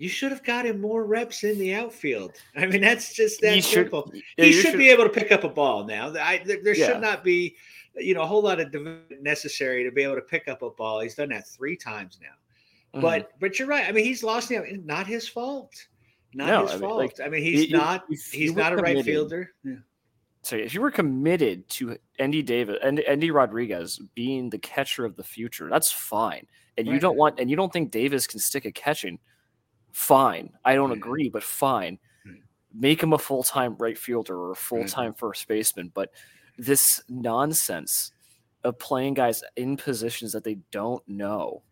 you 0.00 0.08
should 0.08 0.32
have 0.32 0.42
got 0.42 0.64
him 0.64 0.80
more 0.80 1.04
reps 1.04 1.44
in 1.44 1.58
the 1.58 1.74
outfield. 1.74 2.32
I 2.56 2.64
mean, 2.66 2.80
that's 2.80 3.12
just 3.14 3.40
that 3.42 3.54
You 3.56 3.62
should- 3.62 3.72
simple 3.90 4.10
yeah, 4.14 4.46
he 4.46 4.46
you 4.46 4.52
should, 4.62 4.78
be 4.78 4.88
able 4.88 5.04
to 5.04 5.10
pick 5.10 5.30
up 5.30 5.44
a 5.44 5.48
ball 5.48 5.84
now. 5.84 6.08
I, 6.18 6.42
there 6.44 6.58
there 6.64 6.74
Yeah. 6.74 6.86
should 6.86 7.00
not 7.02 7.22
be, 7.22 7.54
you 7.96 8.14
know, 8.14 8.22
a 8.22 8.26
whole 8.26 8.42
lot 8.42 8.60
of 8.60 8.74
necessary 9.20 9.84
to 9.84 9.90
be 9.92 10.02
able 10.02 10.14
to 10.14 10.22
pick 10.22 10.48
up 10.48 10.62
a 10.62 10.70
ball. 10.70 11.00
He's 11.00 11.14
done 11.16 11.28
that 11.28 11.46
three 11.46 11.76
times 11.76 12.18
now. 12.22 12.98
Mhm. 12.98 13.02
But 13.02 13.30
but 13.38 13.58
you're 13.58 13.68
right. 13.68 13.86
I 13.86 13.92
mean, 13.92 14.04
he's 14.04 14.22
lost 14.24 14.50
now. 14.50 14.62
Not 14.84 15.06
his 15.06 15.28
fault. 15.28 15.86
Not 16.32 16.46
No, 16.46 16.62
his 16.62 16.70
I 16.70 16.74
mean, 16.74 16.82
fault. 16.82 16.96
like, 16.98 17.20
I 17.22 17.28
mean, 17.28 17.42
he's 17.42 17.66
you- 17.70 17.76
not. 17.76 18.04
He's 18.32 18.54
not 18.54 18.72
a 18.72 18.76
right 18.76 19.04
fielder. 19.04 19.52
Yeah. 19.64 19.74
So 20.42 20.56
if 20.56 20.72
you 20.72 20.80
were 20.80 20.90
committed 20.90 21.68
to 21.70 21.98
Andy 22.18 22.40
Davis 22.40 22.78
and 22.82 23.00
Endy 23.00 23.30
Rodriguez 23.30 23.98
being 24.14 24.48
the 24.48 24.58
catcher 24.58 25.04
of 25.04 25.14
the 25.16 25.22
future, 25.24 25.68
that's 25.68 25.92
fine. 25.92 26.46
And 26.78 26.86
you 26.86 26.98
don't 26.98 27.18
want 27.18 27.38
and 27.38 27.50
you 27.50 27.56
don't 27.56 27.70
think 27.70 27.90
Davis 27.90 28.26
can 28.26 28.40
stick 28.40 28.64
a 28.64 28.72
catching, 28.72 29.18
fine. 29.92 30.50
I 30.64 30.74
don't 30.74 30.92
agree, 30.92 31.28
but 31.28 31.42
fine. 31.42 31.98
Hmm. 32.24 32.34
Make 32.74 33.02
him 33.02 33.12
a 33.12 33.18
full 33.18 33.42
time 33.42 33.76
right 33.78 33.98
fielder 33.98 34.36
or 34.36 34.50
a 34.52 34.54
mm-hmm. 34.54 34.60
full 34.60 34.84
time 34.84 35.14
first 35.14 35.46
baseman. 35.48 35.90
But 35.94 36.10
this 36.58 37.00
nonsense 37.08 38.12
of 38.64 38.78
playing 38.78 39.14
guys 39.14 39.42
in 39.56 39.76
positions 39.76 40.32
that 40.32 40.44
they 40.44 40.58
don't 40.70 41.06
know. 41.08 41.62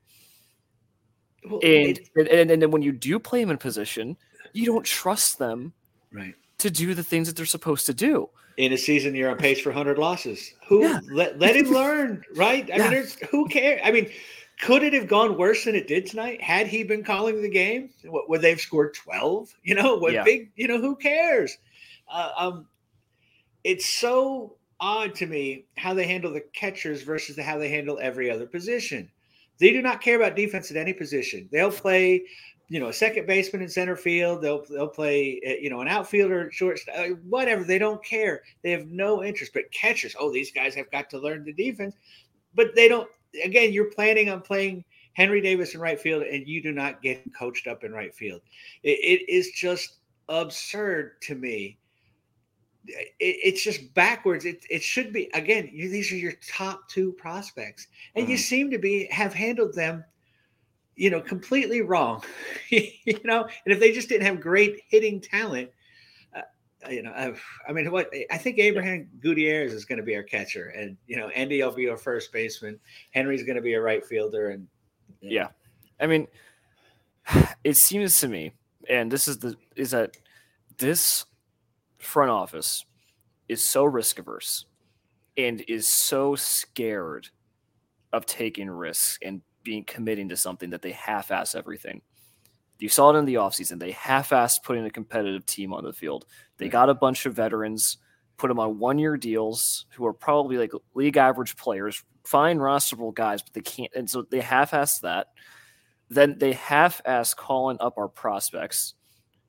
Well, 1.48 1.60
And 1.62 1.98
it- 1.98 2.10
and, 2.16 2.28
and, 2.28 2.50
and 2.50 2.62
then 2.62 2.70
when 2.70 2.82
you 2.82 2.92
do 2.92 3.18
play 3.18 3.40
them 3.40 3.50
in 3.50 3.58
position, 3.58 4.16
you 4.52 4.64
don't 4.66 4.84
trust 4.84 5.38
them 5.38 5.72
right. 6.12 6.34
to 6.58 6.70
do 6.70 6.94
the 6.94 7.02
things 7.02 7.28
that 7.28 7.36
they're 7.36 7.46
supposed 7.46 7.86
to 7.86 7.94
do. 7.94 8.30
In 8.56 8.72
a 8.72 8.78
season, 8.78 9.14
you're 9.14 9.30
on 9.30 9.36
pace 9.36 9.60
for 9.60 9.68
100 9.68 9.98
losses. 9.98 10.54
Who 10.66 10.82
Yeah. 10.82 10.98
let, 11.12 11.38
let 11.38 11.54
him 11.54 11.66
learn, 11.72 12.24
right? 12.34 12.68
I 12.72 12.76
Yeah. 12.76 12.82
mean, 12.84 12.90
there's 12.90 13.14
who 13.30 13.46
cares? 13.48 13.80
I 13.84 13.92
mean, 13.92 14.10
could 14.60 14.82
it 14.82 14.92
have 14.92 15.06
gone 15.08 15.36
worse 15.38 15.64
than 15.64 15.74
it 15.74 15.86
did 15.86 16.06
tonight 16.06 16.42
had 16.42 16.66
he 16.66 16.82
been 16.82 17.04
calling 17.04 17.40
the 17.40 17.48
game? 17.48 17.90
What, 18.04 18.28
would 18.28 18.42
they've 18.42 18.60
scored 18.60 18.94
12? 18.94 19.54
You 19.62 19.74
know, 19.74 19.96
what 19.96 20.12
Yeah. 20.12 20.24
big? 20.24 20.50
You 20.56 20.68
know, 20.68 20.80
who 20.80 20.96
cares? 20.96 21.58
Uh, 22.10 22.30
um, 22.36 22.66
it's 23.64 23.86
so 23.86 24.56
odd 24.80 25.14
to 25.16 25.26
me 25.26 25.66
how 25.76 25.94
they 25.94 26.06
handle 26.06 26.32
the 26.32 26.40
catchers 26.52 27.02
versus 27.02 27.36
the, 27.36 27.42
how 27.42 27.58
they 27.58 27.68
handle 27.68 27.98
every 28.00 28.30
other 28.30 28.46
position. 28.46 29.10
They 29.58 29.72
do 29.72 29.82
not 29.82 30.00
care 30.00 30.16
about 30.16 30.36
defense 30.36 30.70
at 30.70 30.76
any 30.76 30.92
position. 30.92 31.48
They'll 31.50 31.72
play, 31.72 32.22
you 32.68 32.78
know, 32.78 32.88
a 32.88 32.92
second 32.92 33.26
baseman 33.26 33.62
in 33.62 33.68
center 33.68 33.96
field. 33.96 34.40
They'll 34.40 34.64
they'll 34.70 34.86
play, 34.88 35.40
uh, 35.46 35.60
you 35.60 35.68
know, 35.68 35.80
an 35.80 35.88
outfielder, 35.88 36.50
short, 36.52 36.78
uh, 36.96 37.08
whatever. 37.28 37.64
They 37.64 37.78
don't 37.78 38.02
care. 38.04 38.42
They 38.62 38.70
have 38.70 38.86
no 38.86 39.24
interest. 39.24 39.52
But 39.52 39.70
catchers, 39.72 40.14
oh, 40.18 40.32
these 40.32 40.52
guys 40.52 40.76
have 40.76 40.90
got 40.92 41.10
to 41.10 41.18
learn 41.18 41.44
the 41.44 41.52
defense. 41.52 41.96
But 42.54 42.74
they 42.76 42.88
don't. 42.88 43.08
Again, 43.44 43.72
you're 43.72 43.90
planning 43.90 44.28
on 44.30 44.40
playing 44.42 44.84
Henry 45.14 45.40
Davis 45.40 45.74
in 45.74 45.80
right 45.80 46.00
field, 46.00 46.22
and 46.24 46.46
you 46.48 46.62
do 46.62 46.72
not 46.72 47.02
get 47.02 47.24
coached 47.34 47.66
up 47.66 47.84
in 47.84 47.92
right 47.92 48.14
field. 48.14 48.42
it, 48.82 48.98
it 49.22 49.28
is 49.32 49.50
just 49.50 49.98
absurd 50.28 51.20
to 51.22 51.34
me. 51.34 51.78
It, 52.86 53.14
it's 53.20 53.62
just 53.62 53.92
backwards. 53.94 54.44
It, 54.44 54.64
it 54.70 54.82
should 54.82 55.12
be 55.12 55.28
again. 55.34 55.68
You, 55.72 55.88
these 55.90 56.10
are 56.12 56.16
your 56.16 56.32
top 56.56 56.88
two 56.88 57.12
prospects, 57.12 57.86
and 58.16 58.28
you 58.28 58.36
Mhm. 58.36 58.38
seem 58.38 58.70
to 58.70 58.78
be 58.78 59.06
have 59.10 59.34
handled 59.34 59.74
them, 59.74 60.04
you 60.96 61.10
know, 61.10 61.20
completely 61.20 61.82
wrong. 61.82 62.22
you 62.70 63.18
know, 63.24 63.42
and 63.44 63.74
if 63.74 63.80
they 63.80 63.92
just 63.92 64.08
didn't 64.08 64.26
have 64.26 64.40
great 64.40 64.82
hitting 64.88 65.20
talent, 65.20 65.70
Uh, 66.86 66.90
you 66.90 67.02
know, 67.02 67.10
I, 67.10 67.34
I 67.68 67.72
mean, 67.72 67.90
what 67.90 68.10
I 68.30 68.38
think 68.38 68.58
Abrahan 68.58 69.08
Gutierrez 69.20 69.72
is 69.72 69.84
going 69.84 69.98
to 69.98 70.04
be 70.04 70.14
our 70.14 70.22
catcher, 70.22 70.68
and 70.76 70.96
you 71.06 71.16
know, 71.16 71.28
Endy 71.34 71.62
will 71.62 71.72
be 71.72 71.88
our 71.88 71.96
first 71.96 72.32
baseman. 72.32 72.78
Henry's 73.10 73.42
going 73.42 73.56
to 73.56 73.62
be 73.62 73.74
a 73.74 73.80
right 73.80 74.04
fielder, 74.04 74.50
and 74.50 74.66
you 75.20 75.30
know, 75.30 75.36
Yeah. 75.36 75.48
I 76.00 76.06
mean, 76.06 76.28
it 77.64 77.76
seems 77.76 78.20
to 78.20 78.28
me, 78.28 78.52
and 78.88 79.10
this 79.10 79.26
is 79.26 79.38
the 79.38 79.56
is 79.74 79.90
that 79.90 80.16
this 80.78 81.24
front 81.98 82.30
office 82.30 82.84
is 83.48 83.64
so 83.64 83.84
risk 83.84 84.18
averse 84.18 84.66
and 85.36 85.64
is 85.68 85.88
so 85.88 86.36
scared 86.36 87.28
of 88.12 88.26
taking 88.26 88.70
risks 88.70 89.18
and 89.22 89.42
being 89.62 89.84
committing 89.84 90.28
to 90.28 90.36
something 90.36 90.70
that 90.70 90.82
they 90.82 90.92
half-ass 90.92 91.54
everything. 91.54 92.00
You 92.78 92.88
saw 92.88 93.10
it 93.10 93.18
in 93.18 93.24
the 93.24 93.34
offseason. 93.34 93.80
They 93.80 93.90
half-assed 93.90 94.62
putting 94.62 94.84
a 94.84 94.90
competitive 94.90 95.44
team 95.44 95.72
on 95.72 95.84
the 95.84 95.92
field. 95.92 96.26
They 96.58 96.68
got 96.68 96.90
a 96.90 96.94
bunch 96.94 97.26
of 97.26 97.34
veterans, 97.34 97.98
put 98.36 98.48
them 98.48 98.58
on 98.58 98.78
one-year 98.78 99.16
deals 99.16 99.86
who 99.90 100.06
are 100.06 100.12
probably 100.12 100.58
like 100.58 100.72
league 100.94 101.16
average 101.16 101.56
players, 101.56 102.02
fine 102.24 102.58
rosterable 102.58 103.14
guys, 103.14 103.42
but 103.42 103.54
they 103.54 103.60
can't. 103.60 103.92
And 103.94 104.08
so 104.08 104.22
they 104.22 104.40
half 104.40 104.74
ass 104.74 105.00
that. 105.00 105.28
Then 106.10 106.38
they 106.38 106.52
half 106.52 107.00
ass 107.04 107.34
calling 107.34 107.76
up 107.80 107.98
our 107.98 108.08
prospects 108.08 108.94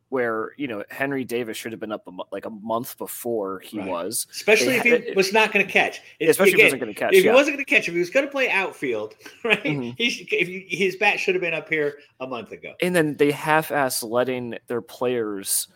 where 0.09 0.51
you 0.57 0.67
know 0.67 0.83
Henry 0.89 1.23
Davis 1.23 1.55
should 1.55 1.71
have 1.71 1.79
been 1.79 1.91
up 1.91 2.05
a, 2.07 2.11
like 2.31 2.45
a 2.45 2.49
month 2.49 2.97
before 2.97 3.59
he 3.59 3.79
right. 3.79 3.87
was, 3.87 4.27
especially 4.31 4.79
they, 4.79 4.89
if 4.89 5.03
he 5.05 5.11
was 5.13 5.31
not 5.31 5.53
going 5.53 5.65
to 5.65 5.71
catch. 5.71 6.01
It's, 6.19 6.31
especially 6.31 6.53
again, 6.53 6.65
if 6.65 6.73
he 6.73 6.79
wasn't 6.79 6.81
going 6.81 6.93
to 6.93 6.99
catch. 6.99 7.13
If 7.13 7.23
yeah. 7.23 7.31
he 7.31 7.35
wasn't 7.35 7.55
going 7.55 7.65
to 7.65 7.69
catch, 7.69 7.87
if 7.87 7.93
he 7.93 7.99
was 7.99 8.09
going 8.09 8.25
to 8.25 8.31
play 8.31 8.49
outfield, 8.49 9.15
right? 9.43 9.63
Mm-hmm. 9.63 9.91
He, 9.97 10.27
if 10.31 10.47
he, 10.47 10.65
his 10.75 10.95
bat 10.95 11.19
should 11.19 11.35
have 11.35 11.41
been 11.41 11.53
up 11.53 11.69
here 11.69 11.99
a 12.19 12.27
month 12.27 12.51
ago. 12.51 12.73
And 12.81 12.95
then 12.95 13.15
they 13.17 13.31
half-ass 13.31 14.03
letting 14.03 14.57
their 14.67 14.81
players 14.81 15.67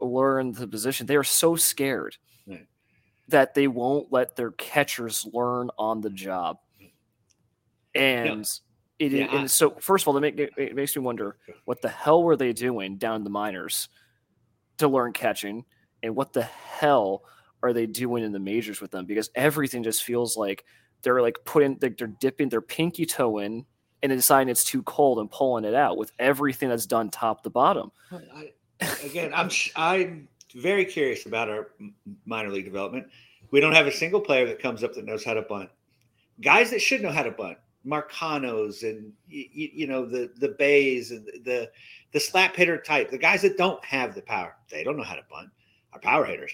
learn 0.00 0.52
the 0.52 0.66
position. 0.66 1.06
They 1.06 1.16
are 1.16 1.24
so 1.24 1.56
scared 1.56 2.16
right. 2.46 2.66
that 3.28 3.54
they 3.54 3.68
won't 3.68 4.12
let 4.12 4.36
their 4.36 4.52
catchers 4.52 5.26
learn 5.32 5.70
on 5.78 6.00
the 6.00 6.10
job, 6.10 6.58
and. 7.94 8.46
It, 9.00 9.10
yeah, 9.10 9.36
and 9.36 9.50
so 9.50 9.70
first 9.80 10.04
of 10.04 10.08
all, 10.08 10.20
make, 10.20 10.38
it 10.38 10.76
makes 10.76 10.94
me 10.94 11.02
wonder 11.02 11.36
what 11.64 11.82
the 11.82 11.88
hell 11.88 12.22
were 12.22 12.36
they 12.36 12.52
doing 12.52 12.96
down 12.96 13.16
in 13.16 13.24
the 13.24 13.28
minors 13.28 13.88
to 14.78 14.86
learn 14.86 15.12
catching, 15.12 15.64
and 16.04 16.14
what 16.14 16.32
the 16.32 16.44
hell 16.44 17.24
are 17.64 17.72
they 17.72 17.86
doing 17.86 18.22
in 18.22 18.30
the 18.30 18.38
majors 18.38 18.80
with 18.80 18.92
them? 18.92 19.04
Because 19.04 19.30
everything 19.34 19.82
just 19.82 20.04
feels 20.04 20.36
like 20.36 20.64
they're 21.02 21.22
like 21.22 21.38
putting 21.44 21.76
they're, 21.80 21.94
they're 21.96 22.06
dipping 22.06 22.50
their 22.50 22.60
pinky 22.60 23.06
toe 23.06 23.38
in 23.38 23.64
and 24.02 24.12
deciding 24.12 24.50
it's 24.50 24.64
too 24.64 24.82
cold 24.82 25.18
and 25.18 25.30
pulling 25.30 25.64
it 25.64 25.74
out 25.74 25.96
with 25.96 26.12
everything 26.18 26.68
that's 26.68 26.86
done 26.86 27.10
top 27.10 27.42
to 27.42 27.50
bottom. 27.50 27.90
I, 28.12 28.50
again, 29.04 29.32
I'm 29.34 29.50
I'm 29.76 30.28
very 30.54 30.84
curious 30.84 31.26
about 31.26 31.48
our 31.48 31.70
minor 32.26 32.50
league 32.50 32.64
development. 32.64 33.06
We 33.50 33.60
don't 33.60 33.74
have 33.74 33.86
a 33.86 33.92
single 33.92 34.20
player 34.20 34.46
that 34.46 34.60
comes 34.60 34.82
up 34.82 34.94
that 34.94 35.04
knows 35.04 35.24
how 35.24 35.34
to 35.34 35.42
bunt. 35.42 35.70
Guys 36.40 36.70
that 36.70 36.80
should 36.80 37.02
know 37.02 37.12
how 37.12 37.22
to 37.22 37.30
bunt 37.30 37.58
Marcanos 37.86 38.82
and 38.82 39.12
you, 39.28 39.46
you, 39.52 39.86
know 39.86 40.06
the 40.06 40.30
the 40.38 40.48
Bays 40.48 41.10
and 41.10 41.26
the 41.44 41.70
the 42.12 42.20
slap 42.20 42.56
hitter 42.56 42.78
type, 42.78 43.10
the 43.10 43.18
guys 43.18 43.42
that 43.42 43.56
don't 43.56 43.84
have 43.84 44.14
the 44.14 44.22
power, 44.22 44.56
they 44.70 44.84
don't 44.84 44.96
know 44.96 45.04
how 45.04 45.16
to 45.16 45.24
bunt. 45.30 45.50
Our 45.92 46.00
power 46.00 46.24
hitters, 46.24 46.52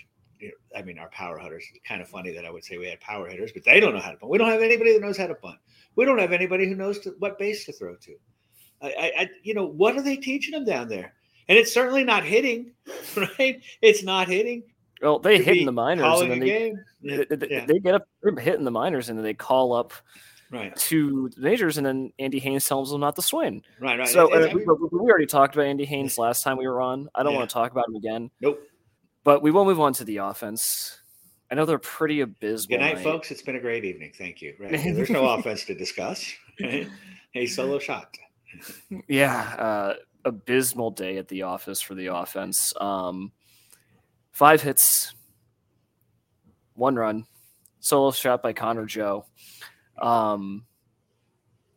I 0.76 0.82
mean, 0.82 0.98
our 0.98 1.08
power 1.10 1.38
hitters. 1.38 1.64
It's 1.74 1.86
kind 1.86 2.00
of 2.00 2.08
funny 2.08 2.32
that 2.32 2.44
I 2.44 2.50
would 2.50 2.64
say 2.64 2.78
we 2.78 2.88
had 2.88 3.00
power 3.00 3.28
hitters, 3.28 3.52
but 3.52 3.64
they 3.64 3.80
don't 3.80 3.94
know 3.94 4.00
how 4.00 4.10
to 4.10 4.16
bunt. 4.16 4.30
We 4.30 4.38
don't 4.38 4.50
have 4.50 4.62
anybody 4.62 4.92
that 4.92 5.02
knows 5.02 5.16
how 5.16 5.26
to 5.26 5.34
bunt. 5.34 5.58
We 5.96 6.04
don't 6.04 6.18
have 6.18 6.32
anybody 6.32 6.68
who 6.68 6.74
knows 6.74 6.98
to, 7.00 7.14
what 7.18 7.38
base 7.38 7.64
to 7.66 7.72
throw 7.72 7.94
to. 7.96 8.16
I, 8.82 9.12
I, 9.18 9.30
you 9.42 9.54
know, 9.54 9.66
what 9.66 9.96
are 9.96 10.02
they 10.02 10.16
teaching 10.16 10.52
them 10.52 10.64
down 10.64 10.88
there? 10.88 11.14
And 11.50 11.58
it's 11.58 11.74
certainly 11.74 12.04
not 12.04 12.22
hitting, 12.22 12.70
right? 13.16 13.60
It's 13.82 14.04
not 14.04 14.28
hitting. 14.28 14.62
Well, 15.02 15.18
they 15.18 15.42
hit 15.42 15.56
in 15.56 15.66
the 15.66 15.72
minors, 15.72 16.20
and 16.20 16.30
then 16.30 16.38
they, 16.38 16.76
they, 17.02 17.64
they, 17.66 17.78
get 17.80 17.96
up 17.96 18.06
hitting 18.38 18.62
the 18.62 18.70
minors, 18.70 19.08
and 19.08 19.18
then 19.18 19.24
they 19.24 19.34
call 19.34 19.72
up 19.72 19.92
right. 20.52 20.76
to 20.76 21.28
the 21.30 21.40
majors, 21.40 21.76
and 21.76 21.84
then 21.84 22.12
Andy 22.20 22.38
Haines 22.38 22.66
tells 22.66 22.92
them 22.92 23.00
not 23.00 23.16
to 23.16 23.22
swing. 23.22 23.64
Right, 23.80 23.98
right. 23.98 24.06
So 24.06 24.32
uh, 24.32 24.48
we, 24.54 24.64
we, 24.64 25.10
already 25.10 25.26
talked 25.26 25.56
about 25.56 25.66
Andy 25.66 25.84
Haines 25.86 26.18
last 26.18 26.44
time 26.44 26.56
we 26.56 26.68
were 26.68 26.80
on. 26.80 27.08
I 27.16 27.24
don't 27.24 27.32
yeah. 27.32 27.38
want 27.38 27.50
to 27.50 27.54
talk 27.54 27.72
about 27.72 27.88
him 27.88 27.96
again. 27.96 28.30
Nope. 28.40 28.62
But 29.24 29.42
we 29.42 29.50
will 29.50 29.64
move 29.64 29.80
on 29.80 29.92
to 29.94 30.04
the 30.04 30.18
offense. 30.18 31.00
I 31.50 31.56
know 31.56 31.64
they're 31.64 31.78
pretty 31.78 32.20
abysmal. 32.20 32.78
Good 32.78 32.84
night, 32.84 32.94
night. 32.94 33.02
folks. 33.02 33.32
It's 33.32 33.42
been 33.42 33.56
a 33.56 33.60
great 33.60 33.84
evening. 33.84 34.12
Thank 34.16 34.40
you. 34.40 34.54
Right. 34.60 34.70
There's 34.94 35.10
no 35.10 35.26
offense 35.26 35.64
to 35.64 35.74
discuss. 35.74 36.32
a 37.34 37.46
solo 37.46 37.80
shot. 37.80 38.16
yeah, 39.08 39.54
uh, 39.58 39.94
abysmal 40.24 40.90
day 40.90 41.16
at 41.18 41.28
the 41.28 41.42
office 41.42 41.80
for 41.80 41.94
the 41.94 42.06
offense. 42.06 42.72
Um, 42.80 43.32
five 44.32 44.62
hits, 44.62 45.14
one 46.74 46.96
run, 46.96 47.26
solo 47.80 48.10
shot 48.10 48.42
by 48.42 48.52
Connor 48.52 48.86
Joe. 48.86 49.24
Um, 50.00 50.64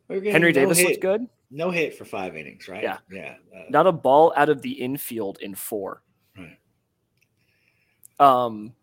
Henry 0.08 0.32
no 0.32 0.52
Davis 0.52 0.78
hit, 0.78 0.88
looked 0.88 1.00
good. 1.00 1.26
No 1.50 1.70
hit 1.70 1.96
for 1.96 2.04
five 2.04 2.36
innings, 2.36 2.68
right? 2.68 2.82
Yeah, 2.82 2.98
yeah. 3.10 3.36
Uh, 3.54 3.62
Not 3.70 3.86
a 3.86 3.92
ball 3.92 4.32
out 4.36 4.48
of 4.48 4.62
the 4.62 4.72
infield 4.72 5.38
in 5.40 5.54
four. 5.54 6.02
Right. 6.36 6.58
Um, 8.18 8.74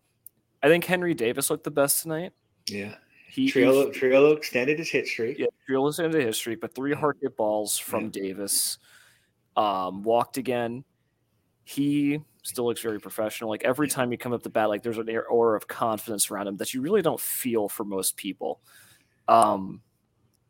I 0.62 0.68
think 0.68 0.84
Henry 0.84 1.14
Davis 1.14 1.50
looked 1.50 1.64
the 1.64 1.70
best 1.70 2.02
tonight. 2.02 2.32
Yeah. 2.68 2.94
He, 3.28 3.50
Triolo, 3.50 3.92
Triolo 3.94 4.36
extended 4.36 4.78
his 4.78 4.90
hit 4.90 5.06
streak. 5.06 5.38
Yeah, 5.38 5.46
Triolo 5.66 5.88
extended 5.88 6.26
his 6.26 6.36
streak, 6.36 6.60
but 6.60 6.74
three 6.74 6.92
hard 6.92 7.16
hit 7.22 7.34
balls 7.34 7.78
from 7.78 8.04
yeah. 8.04 8.10
Davis. 8.10 8.78
Um, 9.56 10.02
walked 10.02 10.36
again. 10.36 10.84
He 11.64 12.20
still 12.42 12.66
looks 12.66 12.80
very 12.80 13.00
professional. 13.00 13.50
Like 13.50 13.64
every 13.64 13.88
time 13.88 14.12
you 14.12 14.18
come 14.18 14.32
up 14.32 14.42
the 14.42 14.50
bat, 14.50 14.68
like 14.68 14.82
there's 14.82 14.98
an 14.98 15.08
aura 15.28 15.56
of 15.56 15.68
confidence 15.68 16.30
around 16.30 16.48
him 16.48 16.56
that 16.56 16.74
you 16.74 16.80
really 16.80 17.02
don't 17.02 17.20
feel 17.20 17.68
for 17.68 17.84
most 17.84 18.16
people. 18.16 18.60
Um, 19.28 19.82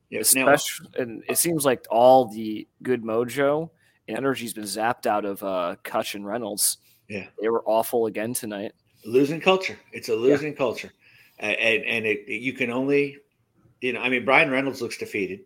yeah, 0.08 0.20
especially, 0.20 0.88
now, 0.96 1.02
and 1.02 1.22
it 1.28 1.38
seems 1.38 1.64
like 1.64 1.86
all 1.90 2.26
the 2.26 2.68
good 2.82 3.02
mojo 3.02 3.70
and 4.08 4.16
energy's 4.16 4.52
been 4.52 4.64
zapped 4.64 5.06
out 5.06 5.24
of 5.24 5.42
uh, 5.42 5.76
Cutch 5.82 6.14
and 6.14 6.26
Reynolds. 6.26 6.78
Yeah, 7.08 7.26
they 7.40 7.48
were 7.48 7.62
awful 7.66 8.06
again 8.06 8.34
tonight. 8.34 8.72
Losing 9.04 9.40
culture. 9.40 9.78
It's 9.92 10.08
a 10.08 10.14
losing 10.14 10.52
yeah. 10.52 10.58
culture, 10.58 10.92
and 11.38 11.56
and 11.84 12.06
it, 12.06 12.28
you 12.28 12.52
can 12.52 12.70
only, 12.70 13.18
you 13.80 13.92
know, 13.92 14.00
I 14.00 14.08
mean, 14.08 14.24
Bryan 14.24 14.50
Reynolds 14.50 14.80
looks 14.80 14.96
defeated. 14.96 15.40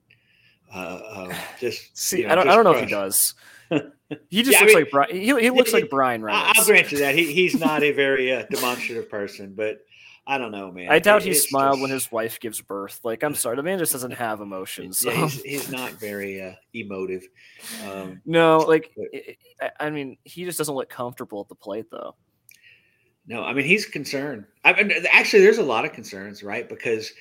Uh, 0.74 0.78
uh, 0.78 1.34
just 1.60 1.96
see, 1.96 2.18
you 2.18 2.26
know, 2.26 2.32
I 2.32 2.34
don't, 2.34 2.48
I 2.48 2.54
don't 2.54 2.64
know 2.64 2.72
if 2.72 2.84
he 2.84 2.90
does. 2.90 3.34
He 4.28 4.44
just 4.44 4.52
yeah, 4.52 4.60
looks 4.60 4.60
I 4.60 4.66
mean, 4.66 4.84
like 4.84 4.90
Bryan. 4.92 5.16
He, 5.16 5.40
he 5.40 5.50
looks 5.50 5.72
like 5.72 5.90
Bryan 5.90 6.22
Reynolds. 6.22 6.60
I'll 6.60 6.64
grant 6.64 6.92
you 6.92 6.98
that 6.98 7.16
he, 7.16 7.32
he's 7.32 7.58
not 7.58 7.82
a 7.82 7.90
very 7.90 8.32
uh, 8.32 8.44
demonstrative 8.48 9.10
person, 9.10 9.54
but 9.56 9.80
I 10.28 10.38
don't 10.38 10.52
know, 10.52 10.70
man. 10.70 10.90
I 10.90 11.00
doubt 11.00 11.22
it, 11.22 11.28
he 11.28 11.34
smiled 11.34 11.74
just... 11.74 11.82
when 11.82 11.90
his 11.90 12.12
wife 12.12 12.38
gives 12.38 12.60
birth. 12.60 13.00
Like, 13.02 13.24
I'm 13.24 13.34
sorry, 13.34 13.56
the 13.56 13.64
man 13.64 13.80
just 13.80 13.92
doesn't 13.92 14.12
have 14.12 14.40
emotions. 14.40 14.98
So. 14.98 15.10
Yeah, 15.10 15.22
he's, 15.22 15.42
he's, 15.42 15.70
not 15.70 15.92
very 15.92 16.40
uh, 16.40 16.52
emotive. 16.72 17.26
Um, 17.84 18.20
no, 18.24 18.58
like, 18.58 18.92
but... 18.96 19.70
I 19.80 19.90
mean, 19.90 20.18
he 20.22 20.44
just 20.44 20.58
doesn't 20.58 20.74
look 20.74 20.88
comfortable 20.88 21.40
at 21.40 21.48
the 21.48 21.56
plate, 21.56 21.86
though. 21.90 22.14
No, 23.28 23.42
I 23.42 23.54
mean 23.54 23.64
he's 23.64 23.86
concerned. 23.86 24.44
I 24.64 24.80
mean, 24.80 24.92
actually, 25.10 25.42
there's 25.42 25.58
a 25.58 25.62
lot 25.64 25.84
of 25.84 25.92
concerns, 25.92 26.44
right? 26.44 26.68
Because 26.68 27.12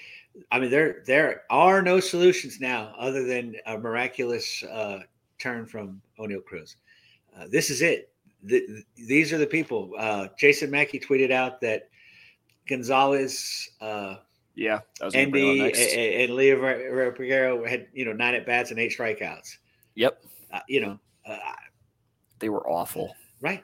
I 0.51 0.60
mean, 0.60 0.70
there 0.70 1.04
there 1.06 1.44
are 1.50 1.82
no 1.82 2.00
solutions 2.00 2.60
now 2.60 2.94
other 2.98 3.24
than 3.24 3.56
a 3.65 3.77
miraculous 3.77 4.63
uh, 4.63 5.00
turn 5.39 5.65
from 5.65 6.01
Oneil 6.20 6.44
Cruz. 6.44 6.75
Uh, 7.38 7.46
this 7.50 7.70
is 7.70 7.82
it. 7.82 8.12
The, 8.44 8.84
these 8.96 9.34
are 9.34 9.38
the 9.38 9.48
people. 9.48 9.92
Uh, 9.98 10.27
Jason 10.38 10.70
Mackey 10.70 11.00
tweeted 11.00 11.32
out 11.32 11.60
that 11.62 11.89
Gonzales, 12.68 13.70
uh, 13.82 14.18
yeah, 14.56 14.80
Endy, 15.13 15.62
and, 15.62 15.75
and 15.75 16.36
Leo 16.36 17.12
Figueroa 17.13 17.68
had 17.68 17.88
you 17.94 18.06
know 18.06 18.13
nine 18.13 18.36
at 18.36 18.46
bats 18.46 18.72
and 18.72 18.80
eight 18.80 18.94
strikeouts. 18.98 19.58
Yep. 19.96 20.24
Uh, 20.51 20.60
you 20.68 20.82
know, 20.82 21.00
uh, 21.27 21.38
they 22.39 22.50
were 22.50 22.70
awful. 22.70 23.15
Right. 23.42 23.63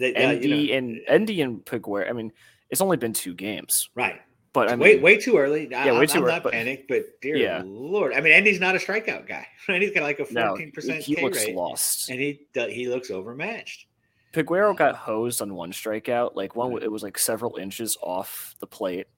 Endy 0.00 0.16
uh, 0.16 0.30
you 0.32 0.48
know, 0.48 0.74
and 0.74 1.00
Endy 1.08 1.40
and 1.42 1.66
Figueroa. 1.68 2.08
I 2.08 2.12
mean, 2.12 2.32
it's 2.70 2.80
only 2.80 2.96
been 2.96 3.12
two 3.12 3.34
games. 3.34 3.88
Right. 3.94 4.20
But 4.54 4.70
I 4.70 4.76
mean, 4.76 4.78
way 4.78 4.98
way 5.00 5.18
too 5.18 5.36
early. 5.36 5.68
Yeah, 5.68 5.92
I, 5.92 5.98
way 5.98 6.06
too 6.06 6.18
I'm 6.18 6.24
early. 6.24 6.32
Not 6.32 6.42
but, 6.44 6.52
panicked, 6.52 6.88
but 6.88 7.20
dear 7.20 7.36
yeah. 7.36 7.62
lord, 7.66 8.14
I 8.14 8.20
mean, 8.20 8.32
Endy's 8.32 8.60
not 8.60 8.76
a 8.76 8.78
strikeout 8.78 9.26
guy. 9.26 9.46
He's 9.66 9.90
got 9.90 10.04
like 10.04 10.20
a 10.20 10.24
fourteen 10.24 10.66
no, 10.68 10.72
percent 10.72 11.02
He 11.02 11.20
looks 11.20 11.44
rate, 11.44 11.56
lost, 11.56 12.08
and 12.08 12.20
he 12.20 12.40
he 12.54 12.88
looks 12.88 13.10
overmatched. 13.10 13.86
Peguero 14.32 14.76
got 14.76 14.94
hosed 14.94 15.42
on 15.42 15.54
one 15.54 15.72
strikeout. 15.72 16.36
Like 16.36 16.54
one, 16.54 16.80
it 16.80 16.90
was 16.90 17.02
like 17.02 17.18
several 17.18 17.56
inches 17.56 17.98
off 18.00 18.54
the 18.60 18.66
plate. 18.68 19.08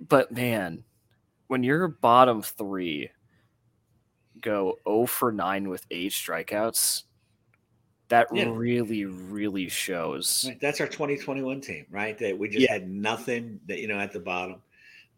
But 0.00 0.30
man, 0.30 0.84
when 1.48 1.64
your 1.64 1.88
bottom 1.88 2.40
three 2.40 3.10
go 4.40 4.78
0 4.88 5.06
for 5.06 5.32
9 5.32 5.68
with 5.68 5.84
eight 5.90 6.12
strikeouts, 6.12 7.02
that 8.08 8.28
yeah. 8.32 8.48
really, 8.48 9.04
really 9.04 9.68
shows. 9.68 10.44
Right. 10.48 10.60
That's 10.60 10.80
our 10.80 10.86
2021 10.86 11.60
team, 11.60 11.86
right? 11.90 12.16
That 12.18 12.38
we 12.38 12.48
just 12.48 12.60
yeah. 12.60 12.72
had 12.72 12.88
nothing 12.88 13.60
that, 13.66 13.78
you 13.78 13.88
know, 13.88 13.98
at 13.98 14.12
the 14.12 14.20
bottom. 14.20 14.56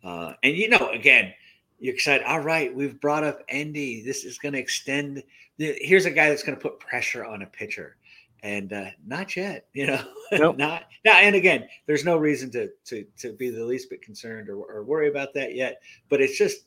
Uh, 0.02 0.34
and, 0.42 0.56
you 0.56 0.68
know, 0.68 0.90
again, 0.90 1.32
you're 1.78 1.94
excited. 1.94 2.26
All 2.26 2.40
right, 2.40 2.74
we've 2.74 3.00
brought 3.00 3.24
up 3.24 3.42
Endy. 3.48 4.02
This 4.02 4.24
is 4.24 4.38
going 4.38 4.52
to 4.54 4.58
extend. 4.58 5.22
Here's 5.58 6.06
a 6.06 6.10
guy 6.10 6.28
that's 6.28 6.42
going 6.42 6.56
to 6.56 6.62
put 6.62 6.78
pressure 6.80 7.24
on 7.24 7.42
a 7.42 7.46
pitcher 7.46 7.96
and 8.42 8.72
uh, 8.72 8.86
not 9.06 9.36
yet, 9.36 9.66
you 9.72 9.86
know, 9.86 10.02
nope. 10.32 10.56
not 10.56 10.84
now. 11.04 11.16
And 11.16 11.34
again, 11.34 11.68
there's 11.86 12.04
no 12.04 12.16
reason 12.16 12.50
to 12.52 12.70
to 12.86 13.04
to 13.18 13.32
be 13.32 13.50
the 13.50 13.64
least 13.64 13.90
bit 13.90 14.02
concerned 14.02 14.48
or, 14.48 14.56
or 14.56 14.82
worry 14.82 15.08
about 15.08 15.34
that 15.34 15.54
yet. 15.54 15.82
But 16.08 16.20
it's 16.20 16.38
just 16.38 16.64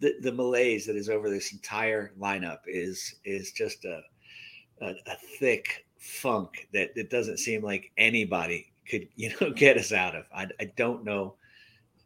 the 0.00 0.14
the 0.20 0.32
malaise 0.32 0.86
that 0.86 0.96
is 0.96 1.08
over 1.08 1.30
this 1.30 1.52
entire 1.52 2.12
lineup 2.18 2.60
is 2.66 3.16
is 3.24 3.52
just 3.52 3.84
a 3.84 4.02
a, 4.80 4.94
a 5.06 5.16
thick 5.38 5.86
funk 5.98 6.68
that 6.72 6.90
it 6.96 7.10
doesn't 7.10 7.38
seem 7.38 7.62
like 7.62 7.90
anybody 7.98 8.70
could 8.88 9.08
you 9.16 9.32
know 9.40 9.50
get 9.50 9.76
us 9.76 9.92
out 9.92 10.14
of. 10.14 10.24
I, 10.34 10.46
I 10.60 10.64
don't 10.76 11.04
know. 11.04 11.34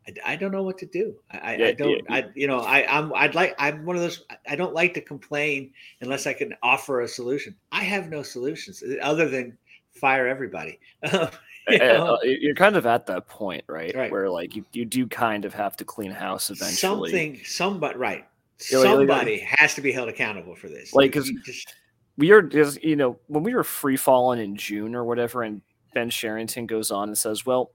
I, 0.09 0.33
I 0.33 0.37
don't 0.37 0.51
know 0.53 0.63
what 0.65 0.79
to 0.79 0.87
do. 0.87 1.15
I, 1.31 1.55
Yeah, 1.57 1.67
I 1.69 1.73
don't. 1.73 1.91
yeah. 1.91 1.97
I 2.11 2.25
you 2.35 2.47
know 2.47 2.61
I 2.61 2.85
I'm 2.99 3.13
I'd 3.15 3.35
like 3.35 3.55
I'm 3.59 3.85
one 3.85 3.97
of 3.97 4.03
those. 4.03 4.25
I 4.49 4.57
don't 4.57 4.75
like 4.75 4.95
to 4.95 5.01
complain 5.01 5.73
unless 6.01 6.27
I 6.27 6.33
can 6.33 6.55
offer 6.63 7.01
a 7.03 7.09
solution. 7.09 7.55
I 7.71 7.83
have 7.85 8.09
no 8.09 8.23
solutions 8.23 8.83
uh, 8.83 8.97
other 9.03 9.29
than 9.29 9.57
fire 9.95 10.27
everybody. 10.27 10.79
You 11.69 11.77
Uh, 11.77 11.87
know? 11.87 12.15
uh, 12.17 12.19
You're 12.25 12.57
kind 12.57 12.75
of 12.75 12.87
at 12.87 13.07
that 13.07 13.29
point, 13.29 13.63
right? 13.69 13.95
Right. 13.95 14.11
Where 14.11 14.29
like 14.29 14.57
you, 14.57 14.65
you 14.73 14.85
do 14.85 15.07
kind 15.07 15.45
of 15.45 15.55
have 15.55 15.77
to 15.77 15.85
clean 15.85 16.11
house 16.11 16.51
eventually. 16.51 17.11
Something, 17.13 17.41
somebody, 17.45 17.97
right? 17.97 18.27
Yeah, 18.73 18.79
like- 18.79 18.87
like- 18.89 18.97
Somebody 18.99 19.39
has 19.39 19.75
to 19.77 19.81
be 19.81 19.93
held 19.93 20.09
accountable 20.09 20.57
for 20.57 20.67
this. 20.69 20.93
Like, 20.93 21.13
'cause- 21.13 21.29
you 21.29 21.41
just 21.45 21.73
we 22.17 22.31
are 22.33 22.43
just 22.43 22.83
you 22.83 22.97
know 22.97 23.19
when 23.27 23.43
we 23.43 23.55
were 23.55 23.65
free 23.65 23.97
falling 23.97 24.41
in 24.41 24.57
June 24.57 24.95
or 24.95 25.05
whatever, 25.05 25.43
and 25.43 25.63
Ben 25.95 26.11
Cherington 26.11 26.67
goes 26.67 26.91
on 26.91 27.09
and 27.09 27.19
says, 27.19 27.45
"Well, 27.47 27.71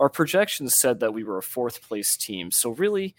our 0.00 0.08
projections 0.08 0.76
said 0.76 1.00
that 1.00 1.14
we 1.14 1.24
were 1.24 1.38
a 1.38 1.42
fourth 1.42 1.82
place 1.82 2.16
team, 2.16 2.50
so 2.50 2.70
really, 2.70 3.14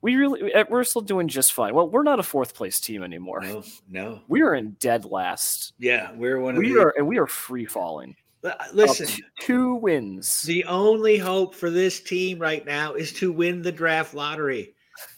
we 0.00 0.16
really 0.16 0.52
eh, 0.52 0.64
we're 0.68 0.84
still 0.84 1.02
doing 1.02 1.28
just 1.28 1.52
fine." 1.52 1.74
Well, 1.74 1.88
we're 1.88 2.02
not 2.02 2.20
a 2.20 2.22
fourth 2.24 2.54
place 2.54 2.80
team 2.80 3.02
anymore. 3.02 3.40
no, 3.42 3.62
no, 3.88 4.20
We 4.28 4.42
are 4.42 4.54
in 4.54 4.72
dead 4.80 5.04
last. 5.04 5.72
yeah, 5.78 6.12
we're 6.14 6.40
one 6.40 6.56
of 6.56 6.60
We 6.60 6.74
the. 6.74 6.80
are 6.80 6.94
and 6.96 7.06
we 7.06 7.18
are 7.18 7.26
free 7.26 7.66
falling. 7.66 8.14
Up 8.44 8.56
Listen, 8.72 9.08
two 9.40 9.74
wins. 9.74 10.42
the 10.42 10.64
only 10.66 11.18
hope 11.18 11.56
for 11.56 11.70
this 11.70 12.00
team 12.00 12.38
right 12.38 12.64
now 12.64 12.94
is 12.94 13.12
to 13.14 13.32
win 13.32 13.62
the 13.62 13.72
draft 13.72 14.14
lottery. 14.14 14.74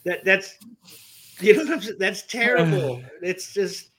That 0.06 0.24
that's 0.24 0.54
you 1.38 1.54
know 1.54 1.64
what 1.64 1.72
I'm 1.72 1.80
saying? 1.82 1.96
that's 1.98 2.22
terrible. 2.26 3.02
it's 3.22 3.52
just 3.52 3.89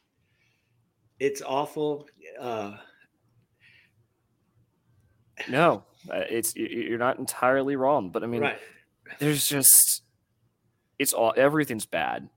it's 1.22 1.44
awful. 1.44 2.08
Uh, 2.40 2.78
no, 5.48 5.84
uh, 6.10 6.24
it's 6.30 6.56
you're 6.56 6.98
not 6.98 7.20
entirely 7.20 7.76
wrong, 7.76 8.10
but 8.10 8.24
I 8.24 8.26
mean, 8.26 8.42
right. 8.42 8.58
there's 9.20 9.48
just 9.48 10.02
it's 10.98 11.14
all 11.14 11.32
everything's 11.38 11.86
bad 11.86 12.28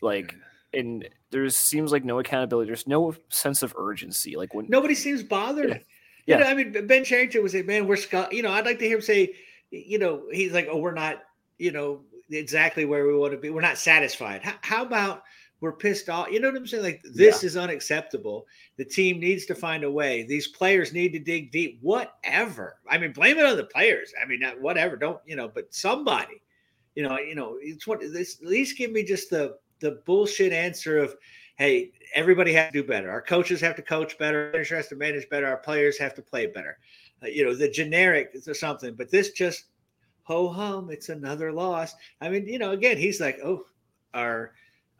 like 0.00 0.36
and 0.72 1.08
there 1.30 1.48
seems 1.48 1.90
like 1.90 2.04
no 2.04 2.18
accountability 2.20 2.68
there's 2.68 2.86
no 2.86 3.14
sense 3.28 3.62
of 3.62 3.74
urgency 3.76 4.36
like 4.36 4.54
when 4.54 4.66
Nobody 4.68 4.94
seems 4.94 5.22
bothered. 5.22 5.68
Yeah. 5.68 5.74
You 5.76 5.82
Yeah. 6.26 6.38
know, 6.38 6.46
I 6.46 6.54
mean, 6.54 6.86
Ben 6.86 7.04
Cherington 7.04 7.42
would 7.42 7.52
say, 7.52 7.62
"Man, 7.62 7.86
we're 7.86 7.96
Scott." 7.96 8.32
You 8.32 8.42
know, 8.42 8.50
I'd 8.50 8.66
like 8.66 8.78
to 8.80 8.84
hear 8.86 8.96
him 8.96 9.02
say, 9.02 9.34
you 9.70 9.98
know, 9.98 10.24
he's 10.32 10.52
like, 10.52 10.66
"Oh, 10.70 10.78
we're 10.78 10.92
not, 10.94 11.22
you 11.58 11.70
know, 11.70 12.00
exactly 12.30 12.84
where 12.84 13.06
we 13.06 13.14
want 13.14 13.32
to 13.32 13.38
be. 13.38 13.50
We're 13.50 13.60
not 13.60 13.78
satisfied." 13.78 14.42
How, 14.42 14.54
how 14.62 14.82
about 14.82 15.22
we're 15.64 15.72
pissed 15.72 16.10
off? 16.10 16.30
You 16.30 16.40
know 16.40 16.48
what 16.48 16.58
I'm 16.58 16.66
saying? 16.66 16.82
Like, 16.82 17.02
this 17.02 17.42
is 17.42 17.56
unacceptable. 17.56 18.46
The 18.76 18.84
team 18.84 19.18
needs 19.18 19.46
to 19.46 19.54
find 19.54 19.82
a 19.82 19.90
way. 19.90 20.22
These 20.22 20.48
players 20.48 20.92
need 20.92 21.14
to 21.14 21.18
dig 21.18 21.50
deep. 21.50 21.78
Whatever. 21.80 22.76
I 22.86 22.98
mean, 22.98 23.14
blame 23.14 23.38
it 23.38 23.46
on 23.46 23.56
the 23.56 23.64
players. 23.64 24.12
I 24.22 24.26
mean, 24.26 24.40
not 24.40 24.60
whatever. 24.60 24.94
Don't 24.96 25.20
you 25.24 25.36
know? 25.36 25.48
But 25.48 25.74
somebody, 25.74 26.42
you 26.94 27.02
know, 27.02 27.18
you 27.18 27.34
know, 27.34 27.56
it's 27.62 27.86
what. 27.86 28.00
This, 28.00 28.42
at 28.42 28.46
least 28.46 28.76
give 28.76 28.92
me 28.92 29.04
just 29.04 29.30
the 29.30 29.56
the 29.80 30.02
bullshit 30.04 30.52
answer 30.52 30.98
of 30.98 31.16
hey, 31.56 31.92
everybody 32.14 32.52
has 32.52 32.70
to 32.70 32.82
do 32.82 32.86
better. 32.86 33.10
Our 33.10 33.22
coaches 33.22 33.60
have 33.62 33.76
to 33.76 33.82
coach 33.82 34.18
better. 34.18 34.46
Our 34.46 34.52
manager 34.52 34.76
has 34.76 34.88
to 34.88 34.96
manage 34.96 35.30
better. 35.30 35.46
Our 35.46 35.56
players 35.56 35.96
have 35.98 36.14
to 36.16 36.22
play 36.22 36.46
better. 36.46 36.76
Uh, 37.22 37.28
you 37.28 37.42
know, 37.42 37.54
the 37.54 37.70
generic 37.70 38.32
is 38.34 38.48
something, 38.60 38.94
but 38.94 39.10
this 39.10 39.30
just 39.30 39.64
ho 40.24 40.50
hum. 40.50 40.90
It's 40.90 41.08
another 41.08 41.52
loss. 41.52 41.94
I 42.20 42.28
mean, 42.28 42.46
you 42.46 42.58
know, 42.58 42.72
again, 42.72 42.98
he's 42.98 43.18
like, 43.18 43.38
oh, 43.42 43.64
our 44.12 44.52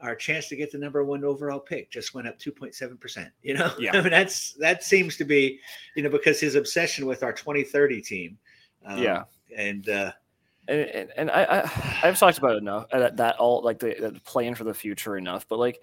our 0.04 0.14
chance 0.14 0.48
to 0.48 0.56
get 0.56 0.70
the 0.70 0.78
number 0.78 1.02
one 1.04 1.24
overall 1.24 1.58
pick 1.60 1.90
just 1.90 2.14
went 2.14 2.28
up 2.28 2.38
2.7 2.38 3.00
percent. 3.00 3.30
You 3.42 3.54
know, 3.54 3.72
Yeah. 3.78 3.96
I 3.96 4.00
mean, 4.00 4.10
that's 4.10 4.52
that 4.54 4.84
seems 4.84 5.16
to 5.16 5.24
be, 5.24 5.58
you 5.96 6.02
know, 6.02 6.10
because 6.10 6.38
his 6.40 6.54
obsession 6.54 7.06
with 7.06 7.22
our 7.22 7.32
2030 7.32 8.00
team. 8.02 8.38
Um, 8.86 8.98
yeah 8.98 9.24
and 9.56 9.88
uh, 9.88 10.12
and, 10.68 10.80
and, 10.80 11.10
and 11.16 11.30
I, 11.30 11.44
I 11.44 12.08
i've 12.08 12.18
talked 12.18 12.38
about 12.38 12.56
it 12.56 12.58
enough 12.58 12.86
uh, 12.92 12.98
that, 12.98 13.16
that 13.18 13.36
all 13.36 13.62
like 13.62 13.78
the, 13.78 13.94
the 14.00 14.20
plan 14.24 14.54
for 14.54 14.64
the 14.64 14.74
future 14.74 15.16
enough 15.16 15.46
but 15.48 15.58
like 15.58 15.80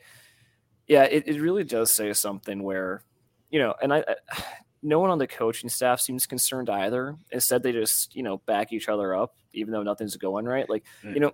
yeah 0.87 1.03
it, 1.03 1.27
it 1.27 1.39
really 1.41 1.63
does 1.63 1.91
say 1.91 2.11
something 2.13 2.61
where 2.61 3.03
you 3.49 3.59
know 3.59 3.73
and 3.81 3.93
I, 3.93 4.03
I 4.07 4.43
no 4.83 4.99
one 4.99 5.09
on 5.09 5.17
the 5.19 5.27
coaching 5.27 5.69
staff 5.69 6.01
seems 6.01 6.25
concerned 6.27 6.69
either 6.69 7.15
instead 7.31 7.63
they 7.63 7.71
just 7.71 8.15
you 8.15 8.23
know 8.23 8.37
back 8.39 8.73
each 8.73 8.89
other 8.89 9.15
up 9.15 9.35
even 9.53 9.71
though 9.71 9.83
nothing's 9.83 10.17
going 10.17 10.45
right 10.45 10.69
like 10.69 10.83
Right. 11.03 11.13
you 11.13 11.21
know 11.21 11.31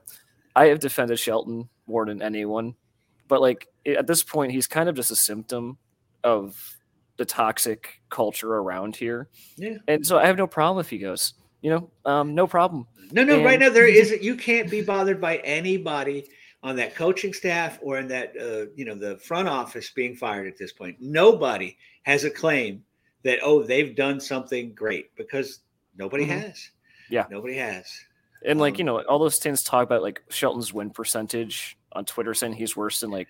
i 0.56 0.68
have 0.68 0.80
defended 0.80 1.18
shelton 1.20 1.68
more 1.88 2.06
than 2.06 2.22
anyone 2.22 2.76
but 3.28 3.42
like 3.42 3.68
at 3.86 4.08
this 4.08 4.24
point 4.24 4.52
he's 4.52 4.68
kind 4.68 4.90
of 4.90 4.96
just 4.96 5.12
a 5.12 5.16
symptom 5.16 5.78
of 6.24 6.56
the 7.18 7.26
toxic 7.26 8.02
culture 8.10 8.54
around 8.56 8.96
here 8.96 9.28
Yeah. 9.58 9.78
and 9.88 10.06
so 10.06 10.18
i 10.20 10.26
have 10.26 10.38
no 10.38 10.48
problem 10.48 10.80
if 10.80 10.90
he 10.90 10.98
goes 10.98 11.34
you 11.62 11.70
know 11.72 11.90
um 12.06 12.36
no 12.36 12.46
problem 12.48 12.88
No, 13.12 13.24
no, 13.24 13.44
right 13.44 13.60
now 13.60 13.70
there 13.70 13.88
isn't. 13.88 14.22
You 14.22 14.36
can't 14.36 14.70
be 14.70 14.82
bothered 14.82 15.22
by 15.22 15.38
anybody 15.38 16.28
on 16.62 16.76
that 16.76 16.94
coaching 16.94 17.32
staff 17.34 17.80
or 17.82 17.98
in 18.00 18.08
that, 18.10 18.34
uh, 18.38 18.70
you 18.76 18.84
know, 18.84 18.96
the 18.96 19.18
front 19.20 19.48
office 19.48 19.92
being 19.92 20.14
fired 20.16 20.46
at 20.48 20.58
this 20.58 20.74
point. 20.74 20.98
Nobody 21.00 21.78
has 22.04 22.26
a 22.26 22.30
claim 22.30 22.84
that 23.24 23.40
oh 23.42 23.64
they've 23.64 23.96
done 23.96 24.20
something 24.20 24.74
great 24.76 25.16
because 25.16 25.60
nobody 25.96 26.26
Mhm. 26.26 26.42
has. 26.42 26.70
Yeah. 27.10 27.26
nobody 27.32 27.56
has. 27.56 27.86
And 28.44 28.60
like 28.60 28.74
Um, 28.74 28.80
you 28.80 28.84
know, 28.84 29.02
all 29.04 29.20
those 29.20 29.40
things 29.40 29.64
talk 29.64 29.84
about 29.84 30.02
like 30.02 30.22
Shelton's 30.30 30.74
win 30.74 30.90
percentage 30.90 31.77
on 31.94 32.06
Twitter, 32.06 32.34
saying 32.34 32.54
he's 32.54 32.76
worse 32.76 33.00
than 33.00 33.12
like 33.12 33.30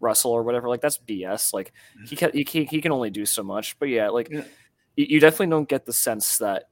Russell 0.00 0.32
or 0.32 0.42
whatever. 0.42 0.68
Like 0.68 0.80
that's 0.80 0.98
BS. 0.98 1.52
Like 1.52 1.72
he 2.06 2.16
can 2.16 2.30
he 2.32 2.44
can, 2.44 2.66
he 2.66 2.80
can 2.80 2.92
only 2.92 3.10
do 3.10 3.26
so 3.26 3.42
much. 3.42 3.78
But 3.78 3.88
yeah, 3.88 4.08
like 4.08 4.28
Yeah. 4.30 4.44
you, 4.96 5.20
definitely 5.20 5.48
don't 5.48 5.68
get 5.68 5.86
the 5.86 5.92
sense 5.92 6.38
that 6.38 6.64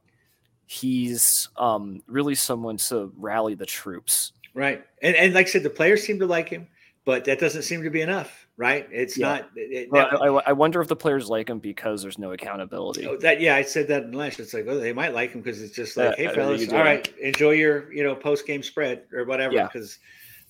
he's 0.66 1.48
um 1.56 2.02
really 2.06 2.34
someone 2.34 2.76
to 2.78 3.12
rally 3.16 3.54
the 3.54 3.66
troops. 3.66 4.32
Right, 4.54 4.84
and 5.02 5.16
and 5.16 5.34
like 5.34 5.46
I 5.46 5.50
said, 5.50 5.62
the 5.62 5.70
players 5.70 6.04
seem 6.04 6.20
to 6.20 6.26
like 6.26 6.48
him, 6.48 6.68
but 7.04 7.24
that 7.24 7.40
doesn't 7.40 7.62
seem 7.62 7.82
to 7.82 7.90
be 7.90 8.00
enough. 8.00 8.40
Right? 8.56 8.86
It's 8.92 9.18
Yeah. 9.18 9.26
not. 9.28 9.50
It, 9.56 9.90
Well, 9.90 10.08
now- 10.12 10.38
I, 10.38 10.50
I, 10.50 10.52
wonder 10.52 10.80
if 10.80 10.86
the 10.86 10.94
players 10.94 11.28
like 11.28 11.50
him 11.50 11.58
because 11.58 12.02
there's 12.02 12.20
no 12.20 12.30
accountability. 12.30 13.04
Oh, 13.04 13.16
that 13.16 13.40
yeah, 13.40 13.56
I 13.56 13.62
said 13.62 13.88
that 13.88 14.04
in 14.04 14.12
lunch. 14.12 14.38
It's 14.38 14.54
like, 14.54 14.64
oh, 14.68 14.78
they 14.78 14.92
might 14.92 15.12
like 15.12 15.32
him 15.32 15.40
because 15.40 15.60
it's 15.60 15.74
just 15.74 15.96
like, 15.96 16.16
Yeah, 16.16 16.28
hey, 16.28 16.34
fellas, 16.36 16.72
all 16.72 16.78
right, 16.78 17.12
enjoy 17.18 17.50
your 17.50 17.92
you 17.92 18.04
know 18.04 18.14
post 18.14 18.46
game 18.46 18.62
spread 18.62 19.06
or 19.12 19.24
whatever. 19.24 19.60
Because 19.60 19.98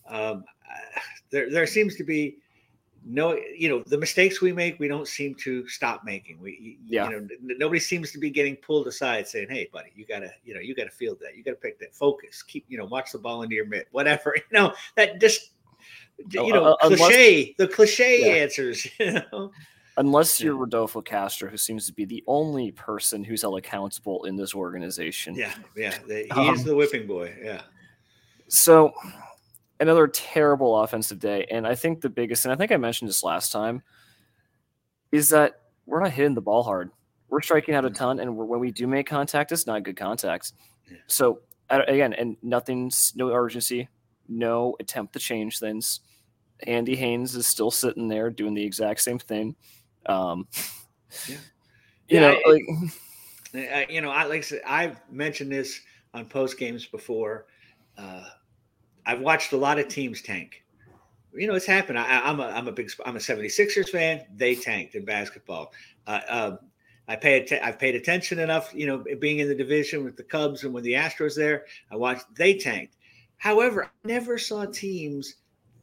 um, 0.07 0.45
uh, 0.71 1.01
there 1.31 1.51
there 1.51 1.67
seems 1.67 1.97
to 1.97 2.05
be 2.05 2.37
no, 3.07 3.37
you 3.55 3.69
know, 3.69 3.83
the 3.87 3.99
mistakes 3.99 4.41
we 4.41 4.51
make, 4.51 4.79
we 4.81 4.89
don't 4.89 5.07
seem 5.07 5.35
to 5.35 5.69
stop 5.69 6.05
making. 6.07 6.41
We, 6.41 6.79
Yeah. 6.87 7.05
you 7.05 7.11
know, 7.11 7.17
n- 7.19 7.59
nobody 7.59 7.79
seems 7.79 8.11
to 8.13 8.19
be 8.19 8.31
getting 8.31 8.57
pulled 8.57 8.87
aside 8.87 9.29
saying, 9.29 9.49
hey, 9.51 9.69
buddy, 9.71 9.91
you 9.95 10.07
gotta, 10.07 10.31
you 10.43 10.55
know, 10.55 10.61
you 10.61 10.75
gotta 10.75 10.91
feel 10.91 11.15
that, 11.17 11.37
you 11.37 11.45
gotta 11.45 11.59
pick 11.59 11.79
that 11.81 11.95
focus, 11.95 12.43
keep, 12.43 12.65
you 12.67 12.79
know, 12.79 12.87
watch 12.87 13.13
the 13.13 13.19
ball 13.19 13.43
into 13.43 13.55
your 13.57 13.67
mitt, 13.67 13.89
whatever. 13.91 14.35
You 14.51 14.59
know, 14.59 14.73
that 14.97 15.21
just. 15.21 15.51
Oh, 16.39 16.47
You 16.47 16.55
know, 16.55 16.65
uh, 16.65 16.77
unless- 16.83 16.99
cliche, 17.01 17.55
the 17.59 17.69
cliche 17.69 18.21
Yeah. 18.21 18.43
answers. 18.43 18.87
You 18.99 19.21
know, 19.33 19.53
Unless 19.99 20.41
you're 20.41 20.57
Rodolfo 20.57 21.03
Castro, 21.03 21.51
who 21.51 21.57
seems 21.59 21.87
to 21.87 21.93
be 21.93 22.05
the 22.07 22.25
only 22.27 22.73
person 22.73 23.23
who's 23.23 23.43
held 23.43 23.59
accountable 23.59 24.25
in 24.25 24.35
this 24.35 24.55
organization. 24.55 25.35
yeah, 25.35 25.53
yeah, 25.77 25.99
the, 26.09 26.23
he 26.25 26.31
Um, 26.31 26.55
is 26.55 26.65
the 26.65 26.75
whipping 26.75 27.07
boy. 27.07 27.33
Yeah, 27.43 27.61
So 28.49 28.95
another 29.81 30.07
terrible 30.09 30.79
offensive 30.81 31.19
day. 31.19 31.47
And 31.51 31.67
I 31.67 31.75
think 31.75 32.01
the 32.01 32.09
biggest, 32.09 32.45
and 32.45 32.53
I 32.53 32.57
think 32.57 32.73
I 32.73 32.77
mentioned 32.77 33.09
this 33.09 33.23
last 33.25 33.51
time, 33.53 33.83
is 35.13 35.29
that 35.31 35.63
we're 35.87 36.01
not 36.01 36.13
hitting 36.13 36.35
the 36.35 36.41
ball 36.41 36.63
hard. 36.63 36.91
We're 37.29 37.41
striking 37.43 37.75
out 37.75 37.85
a 37.85 37.91
ton, 37.91 38.21
and 38.21 38.37
we're, 38.37 38.45
when 38.45 38.61
we 38.61 38.71
do 38.71 38.87
make 38.87 39.07
contact, 39.07 39.53
it's 39.53 39.67
not 39.67 39.83
good 39.83 39.97
contact. 39.97 40.53
Yeah. 40.91 40.99
So 41.07 41.41
again, 41.71 42.13
and 42.13 42.37
nothing's 42.43 43.13
no 43.17 43.31
urgency, 43.33 43.89
no 44.29 44.77
attempt 44.81 45.13
to 45.15 45.19
change 45.19 45.59
things. 45.59 46.01
Andy 46.67 46.95
Haines 46.95 47.35
is 47.35 47.47
still 47.47 47.71
sitting 47.71 48.07
there 48.09 48.31
doing 48.31 48.55
the 48.55 48.65
exact 48.65 49.01
same 49.01 49.19
thing. 49.19 49.57
Um, 50.07 50.47
Yeah. 51.29 51.37
You 52.09 52.21
Yeah, 52.21 52.31
know, 52.33 52.39
I- 52.47 52.51
like 52.51 52.63
I, 53.55 53.87
you 53.89 54.01
know, 54.03 54.11
I 54.11 54.25
like 54.25 54.39
I 54.39 54.43
said, 54.43 54.61
I've 54.67 55.01
mentioned 55.11 55.51
this 55.51 55.81
on 56.13 56.27
post 56.27 56.59
games 56.59 56.85
before. 56.87 57.47
Uh, 57.97 58.25
I've 59.07 59.21
watched 59.21 59.53
a 59.53 59.57
lot 59.57 59.79
of 59.79 59.89
teams 59.89 60.23
tank. 60.23 60.65
You 61.35 61.47
know, 61.47 61.55
it's 61.55 61.67
happened. 61.67 61.99
I, 61.99 62.21
I'm 62.21 62.41
a 62.41 62.45
I'm 62.45 62.69
a 62.69 62.73
big 62.73 62.91
I'm 63.05 63.17
a 63.17 63.21
76ers 63.21 63.89
fan. 63.89 64.25
They 64.37 64.55
tanked 64.55 64.95
in 64.95 65.05
basketball. 65.05 65.73
Uh, 66.07 66.21
um, 66.29 66.59
I 67.09 67.17
pay 67.17 67.43
atten- 67.43 67.61
I've 67.63 67.79
paid 67.79 67.97
attention 67.97 68.39
enough. 68.39 68.73
You 68.75 68.87
know, 68.87 69.05
being 69.19 69.41
in 69.41 69.49
the 69.49 69.55
division 69.55 70.05
with 70.05 70.17
the 70.17 70.23
Cubs 70.23 70.63
and 70.65 70.73
when 70.73 70.85
the 70.85 70.93
Astros 70.93 71.35
there, 71.35 71.67
I 71.91 71.97
watched 71.97 72.27
they 72.37 72.55
tanked. 72.55 72.97
However, 73.37 73.85
I 73.85 73.89
never 74.07 74.39
saw 74.39 74.65
teams 74.65 75.37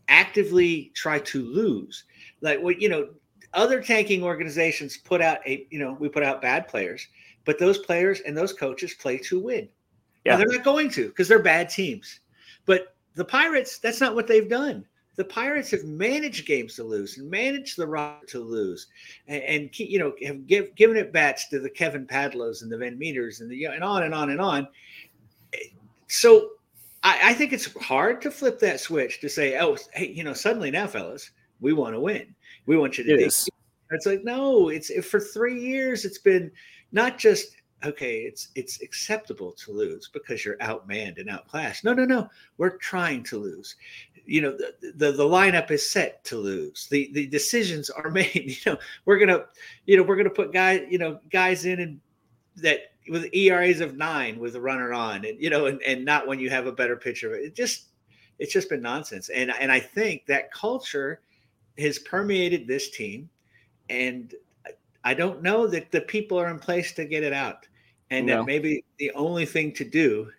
actively 0.07 0.91
try 0.95 1.19
to 1.19 1.43
lose. 1.43 2.05
Like 2.39 2.61
what 2.61 2.81
you 2.81 2.87
know, 2.87 3.09
other 3.53 3.81
tanking 3.81 4.23
organizations 4.23 4.97
put 4.97 5.21
out 5.21 5.39
a 5.45 5.67
you 5.69 5.79
know 5.79 5.97
we 5.99 6.07
put 6.07 6.23
out 6.23 6.41
bad 6.41 6.69
players 6.69 7.05
but 7.45 7.59
those 7.59 7.77
players 7.79 8.21
and 8.21 8.37
those 8.37 8.53
coaches 8.53 8.93
play 8.93 9.17
to 9.17 9.39
win. 9.39 9.67
Yeah. 10.25 10.33
Yeah, 10.33 10.37
they're 10.37 10.57
not 10.57 10.63
going 10.63 10.89
to 10.91 11.07
because 11.07 11.27
they're 11.27 11.41
bad 11.41 11.69
teams. 11.69 12.19
But 12.65 12.90
the 13.15 13.25
Pirates, 13.25 13.77
that's 13.79 14.01
not 14.01 14.15
what 14.15 14.27
they've 14.27 14.49
done. 14.49 14.85
the 15.15 15.25
Pirates 15.25 15.71
have 15.71 15.83
managed 15.83 16.47
games 16.47 16.75
to 16.75 16.83
lose 16.83 17.17
and 17.17 17.29
managed 17.29 17.77
the 17.77 17.87
rock 17.87 18.25
to 18.27 18.39
lose, 18.39 18.87
and, 19.27 19.43
and 19.43 19.79
you 19.79 19.99
know 19.99 20.13
have 20.25 20.47
give, 20.47 20.73
given 20.75 20.97
it 20.97 21.11
bats 21.11 21.49
to 21.49 21.59
the 21.59 21.69
Kevin 21.69 22.07
Padlos 22.07 22.61
and 22.61 22.71
the 22.71 22.77
Van 22.77 22.97
Meters 22.97 23.41
and 23.41 23.49
the 23.49 23.65
and 23.65 23.83
on 23.83 24.03
and 24.03 24.13
on 24.13 24.29
and 24.29 24.41
on. 24.41 24.67
So 26.07 26.51
I, 27.03 27.31
I 27.31 27.33
think 27.33 27.53
it's 27.53 27.73
hard 27.81 28.21
to 28.21 28.31
flip 28.31 28.59
that 28.59 28.79
switch 28.79 29.21
to 29.21 29.29
say, 29.29 29.59
oh, 29.59 29.77
hey, 29.93 30.07
you 30.07 30.23
know, 30.23 30.33
suddenly 30.33 30.71
now, 30.71 30.87
fellas, 30.87 31.31
we 31.59 31.73
want 31.73 31.93
to 31.95 31.99
win. 31.99 32.33
We 32.65 32.77
want 32.77 32.97
you 32.97 33.03
to. 33.05 33.13
It 33.13 33.49
it's 33.91 34.05
like 34.05 34.23
no, 34.23 34.69
it's 34.69 34.91
for 35.05 35.19
three 35.19 35.59
years. 35.59 36.05
It's 36.05 36.19
been 36.19 36.51
not 36.91 37.17
just 37.17 37.55
okay. 37.85 38.19
It's 38.19 38.49
it's 38.55 38.81
acceptable 38.81 39.51
to 39.53 39.71
lose 39.71 40.09
because 40.11 40.45
you're 40.45 40.57
outmanned 40.57 41.19
and 41.19 41.29
outclassed. 41.29 41.83
No, 41.83 41.93
no, 41.93 42.05
no. 42.05 42.29
We're 42.57 42.77
trying 42.77 43.23
to 43.23 43.37
lose 43.37 43.75
you 44.25 44.41
know 44.41 44.55
the, 44.55 44.93
the, 44.95 45.11
the 45.11 45.23
lineup 45.23 45.71
is 45.71 45.87
set 45.87 46.23
to 46.23 46.37
lose 46.37 46.87
the 46.89 47.09
the 47.13 47.27
decisions 47.27 47.89
are 47.89 48.09
made 48.11 48.33
you 48.33 48.71
know 48.71 48.77
we're 49.05 49.17
gonna 49.17 49.45
you 49.85 49.97
know 49.97 50.03
we're 50.03 50.15
gonna 50.15 50.29
put 50.29 50.53
guys 50.53 50.85
you 50.89 50.97
know 50.97 51.19
guys 51.31 51.65
in 51.65 51.79
and 51.79 51.99
that 52.55 52.93
with 53.09 53.33
eras 53.33 53.81
of 53.81 53.97
nine 53.97 54.39
with 54.39 54.55
a 54.55 54.61
runner 54.61 54.93
on 54.93 55.25
and 55.25 55.39
you 55.41 55.49
know 55.49 55.65
and, 55.65 55.81
and 55.83 56.05
not 56.05 56.27
when 56.27 56.39
you 56.39 56.49
have 56.49 56.67
a 56.67 56.71
better 56.71 56.95
pitcher 56.95 57.33
it 57.33 57.55
just 57.55 57.85
it's 58.39 58.53
just 58.53 58.69
been 58.69 58.81
nonsense 58.81 59.29
and 59.29 59.51
and 59.59 59.71
i 59.71 59.79
think 59.79 60.25
that 60.25 60.51
culture 60.51 61.21
has 61.77 61.99
permeated 61.99 62.67
this 62.67 62.91
team 62.91 63.29
and 63.89 64.35
i 65.03 65.13
don't 65.13 65.41
know 65.41 65.65
that 65.65 65.91
the 65.91 66.01
people 66.01 66.39
are 66.39 66.49
in 66.49 66.59
place 66.59 66.91
to 66.91 67.05
get 67.05 67.23
it 67.23 67.33
out 67.33 67.67
and 68.11 68.27
no. 68.27 68.37
that 68.37 68.45
maybe 68.45 68.83
the 68.99 69.11
only 69.13 69.45
thing 69.45 69.71
to 69.71 69.83
do 69.83 70.29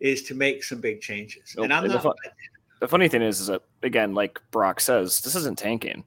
is 0.00 0.22
to 0.22 0.34
make 0.34 0.64
some 0.64 0.80
big 0.80 1.00
changes 1.02 1.54
and 1.58 1.72
i'm 1.72 1.86
not 1.86 2.16
the 2.80 2.88
funny 2.88 3.08
thing 3.08 3.22
is, 3.22 3.40
is 3.40 3.46
that 3.46 3.62
again, 3.82 4.14
like 4.14 4.40
Brock 4.50 4.80
says, 4.80 5.20
this 5.20 5.34
isn't 5.34 5.58
tanking. 5.58 6.04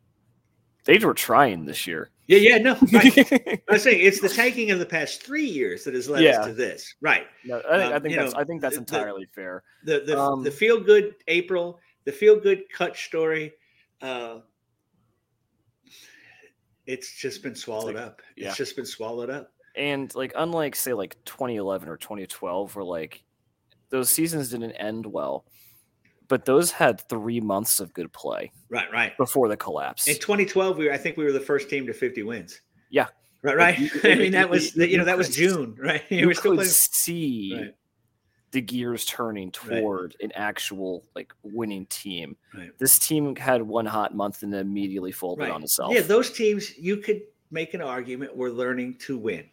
They 0.86 0.98
were 1.00 1.14
trying 1.14 1.66
this 1.66 1.88
year. 1.88 2.10
Yeah, 2.28 2.38
yeah, 2.38 2.58
no. 2.58 2.78
Right. 2.94 3.18
I 3.70 3.74
was 3.74 3.84
saying 3.84 4.06
it's 4.06 4.22
the 4.22 4.30
tanking 4.30 4.70
of 4.72 4.80
the 4.80 4.86
past 4.86 5.24
three 5.24 5.46
years 5.46 5.84
that 5.84 5.96
has 5.96 6.08
led 6.08 6.24
yeah. 6.24 6.40
us 6.40 6.46
to 6.48 6.54
this. 6.54 6.96
Right. 7.02 7.26
No, 7.44 7.62
I 7.70 7.78
think, 7.78 7.92
um, 7.92 7.94
I 7.94 8.00
think 8.00 8.16
that's 8.16 8.34
know, 8.34 8.40
I 8.40 8.44
think 8.44 8.62
that's 8.62 8.78
entirely 8.78 9.26
the, 9.26 9.32
fair. 9.34 9.64
The 9.84 10.04
the, 10.06 10.20
um, 10.20 10.44
the 10.44 10.52
feel 10.52 10.80
good 10.80 11.16
April, 11.28 11.80
the 12.06 12.12
feel 12.12 12.40
good 12.40 12.64
cut 12.72 12.96
story. 12.96 13.54
Uh, 14.02 14.40
it's 16.86 17.16
just 17.16 17.44
been 17.44 17.56
swallowed 17.56 17.96
like, 17.96 18.06
up. 18.06 18.22
It's 18.36 18.56
just 18.56 18.76
been 18.76 18.86
swallowed 18.86 19.30
up. 19.30 19.52
And 19.80 20.14
like 20.14 20.34
unlike 20.36 20.76
say 20.76 20.94
like 20.94 21.16
2011 21.26 21.90
or 21.90 21.98
2012 21.98 22.76
where 22.76 22.86
like 22.86 23.24
those 23.90 24.12
seasons 24.12 24.50
didn't 24.50 24.74
end 24.74 25.08
well 25.08 25.46
but 26.30 26.46
those 26.46 26.72
had 26.72 27.02
three 27.10 27.42
months 27.42 27.82
of 27.82 27.94
good 27.94 28.14
play. 28.14 28.52
Right, 28.70 28.90
right. 28.94 29.18
Before 29.18 29.50
the 29.50 29.58
collapse. 29.58 30.08
In 30.08 30.16
2012, 30.16 30.78
we 30.78 30.86
were, 30.86 30.94
I 30.94 30.98
think 30.98 31.18
we 31.18 31.26
were 31.26 31.34
the 31.34 31.40
first 31.40 31.70
team 31.70 31.86
to 31.88 31.94
50 31.94 32.24
wins. 32.24 32.62
Yeah. 32.90 33.08
Right, 33.42 33.58
right. 33.58 33.80
You, 33.80 33.90
I 34.04 34.16
mean, 34.16 34.32
that 34.32 34.50
was 34.50 34.76
you 34.76 34.98
know 34.98 35.06
that 35.06 35.18
was 35.18 35.30
June, 35.36 35.76
right? 35.78 36.04
You, 36.10 36.30
you 36.30 36.36
could 36.36 36.66
see 36.68 37.54
right. 37.56 37.76
the 38.52 38.62
gears 38.62 39.06
turning 39.06 39.52
toward 39.52 40.16
right. 40.20 40.26
an 40.26 40.32
actual 40.36 41.04
like 41.16 41.34
winning 41.42 41.88
team. 41.88 42.38
Right. 42.54 42.78
This 42.78 43.00
team 43.00 43.36
had 43.36 43.62
one 43.62 43.86
hot 43.86 44.16
month 44.16 44.44
and 44.44 44.54
then 44.54 44.62
immediately 44.62 45.12
folded 45.12 45.50
on 45.50 45.64
itself. 45.64 45.94
Yeah, 45.94 46.02
those 46.02 46.32
teams 46.32 46.78
you 46.78 46.98
could 46.98 47.22
make 47.50 47.74
an 47.74 47.82
argument 47.82 48.36
were 48.36 48.52
learning 48.52 48.98
to 49.00 49.18
win 49.18 49.46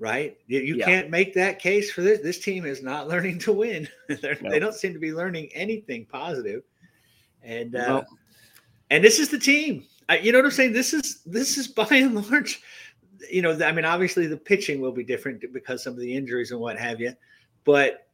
right? 0.00 0.36
You, 0.46 0.60
you 0.60 0.76
yeah. 0.76 0.86
can't 0.86 1.10
make 1.10 1.34
that 1.34 1.60
case 1.60 1.92
for 1.92 2.00
this. 2.00 2.20
This 2.20 2.40
team 2.40 2.64
is 2.64 2.82
not 2.82 3.06
learning 3.12 3.38
to 3.40 3.52
win. 3.52 3.86
They 4.08 4.58
don't 4.58 4.74
seem 4.74 4.92
to 4.94 4.98
be 4.98 5.12
learning 5.12 5.50
anything 5.54 6.06
positive. 6.06 6.62
And 7.42 7.76
uh, 7.76 8.02
and 8.90 9.04
this 9.04 9.18
is 9.18 9.28
the 9.28 9.38
team. 9.38 9.84
I, 10.08 10.18
you 10.18 10.32
know 10.32 10.38
what 10.38 10.46
I'm 10.46 10.50
saying? 10.50 10.72
This 10.72 10.92
is 10.92 11.22
this 11.24 11.56
is 11.56 11.68
by 11.80 11.86
and 11.90 12.14
large. 12.14 12.60
You 13.30 13.42
know, 13.42 13.56
I 13.64 13.70
mean, 13.70 13.84
obviously 13.84 14.26
the 14.26 14.36
pitching 14.36 14.80
will 14.80 14.92
be 14.92 15.04
different 15.04 15.44
because 15.52 15.84
some 15.84 15.92
of 15.92 16.00
the 16.00 16.14
injuries 16.14 16.50
and 16.50 16.60
what 16.60 16.78
have 16.78 17.00
you. 17.00 17.14
But 17.64 18.08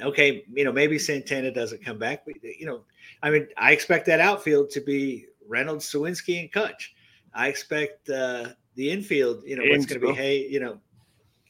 okay, 0.00 0.44
you 0.52 0.64
know, 0.64 0.72
maybe 0.72 0.98
Santana 0.98 1.50
doesn't 1.50 1.84
come 1.84 1.98
back. 1.98 2.24
But, 2.24 2.36
you 2.42 2.64
know, 2.64 2.84
I 3.22 3.30
mean, 3.30 3.48
I 3.56 3.72
expect 3.72 4.06
that 4.06 4.20
outfield 4.20 4.70
to 4.70 4.80
be 4.80 5.26
Reynolds, 5.46 5.90
Suwinski, 5.90 6.40
and 6.40 6.50
Cutch. 6.50 6.94
I 7.34 7.48
expect 7.48 8.08
uh, 8.08 8.50
the 8.76 8.90
infield. 8.90 9.42
You 9.44 9.56
know, 9.56 9.64
what's 9.68 9.86
going 9.86 10.00
to 10.00 10.06
be 10.06 10.14
Hey, 10.14 10.46
you 10.48 10.60
know, 10.60 10.78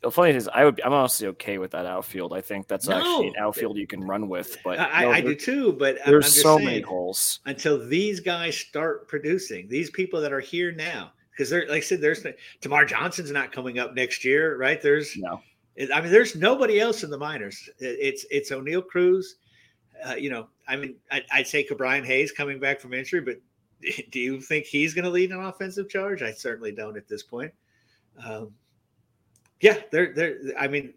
the 0.04 0.10
funny 0.10 0.30
thing 0.30 0.36
is, 0.36 0.48
I 0.48 0.64
would. 0.64 0.80
I'm 0.84 0.92
honestly 0.92 1.26
okay 1.28 1.58
with 1.58 1.70
that 1.72 1.86
outfield. 1.86 2.32
I 2.32 2.40
think 2.40 2.68
that's 2.68 2.86
no, 2.86 2.96
actually 2.96 3.28
an 3.28 3.34
outfield 3.38 3.78
you 3.78 3.86
can 3.86 4.00
run 4.00 4.28
with. 4.28 4.58
But 4.62 4.78
I, 4.78 5.02
no, 5.02 5.10
I 5.10 5.20
do 5.20 5.34
too. 5.34 5.72
But 5.72 5.98
there's 6.06 6.42
so 6.42 6.56
saying, 6.56 6.66
many 6.66 6.80
holes 6.80 7.40
until 7.46 7.86
these 7.86 8.20
guys 8.20 8.56
start 8.56 9.08
producing. 9.08 9.68
These 9.68 9.90
people 9.90 10.20
that 10.20 10.32
are 10.32 10.40
here 10.40 10.72
now, 10.72 11.12
because 11.30 11.50
they're 11.50 11.66
like 11.68 11.78
I 11.78 11.80
said, 11.80 12.00
there's 12.00 12.24
Termarr 12.60 12.86
Johnson's 12.86 13.30
not 13.30 13.50
coming 13.50 13.78
up 13.78 13.94
next 13.94 14.24
year, 14.24 14.56
right? 14.58 14.80
There's 14.80 15.16
no. 15.16 15.40
I 15.92 16.00
mean, 16.00 16.12
there's 16.12 16.36
nobody 16.36 16.78
else 16.78 17.02
in 17.02 17.10
the 17.10 17.18
minors. 17.18 17.68
It's 17.78 18.26
it's 18.30 18.50
Oneil 18.50 18.86
Cruz. 18.86 19.36
Uh, 20.06 20.14
you 20.14 20.28
know, 20.28 20.48
I 20.68 20.76
mean, 20.76 20.96
I, 21.10 21.22
would 21.36 21.46
say 21.46 21.64
Ke'Bryan 21.64 22.04
Hayes 22.04 22.30
coming 22.30 22.60
back 22.60 22.80
from 22.80 22.92
injury, 22.92 23.20
but 23.20 23.36
do 24.10 24.20
you 24.20 24.40
think 24.40 24.66
he's 24.66 24.92
going 24.92 25.04
to 25.04 25.10
lead 25.10 25.30
an 25.30 25.40
offensive 25.40 25.88
charge? 25.88 26.22
I 26.22 26.32
certainly 26.32 26.72
don't 26.72 26.96
at 26.96 27.08
this 27.08 27.22
point. 27.22 27.52
Um, 28.24 28.52
yeah, 29.60 29.78
they're 29.90 30.12
they're. 30.12 30.38
I 30.58 30.68
mean, 30.68 30.94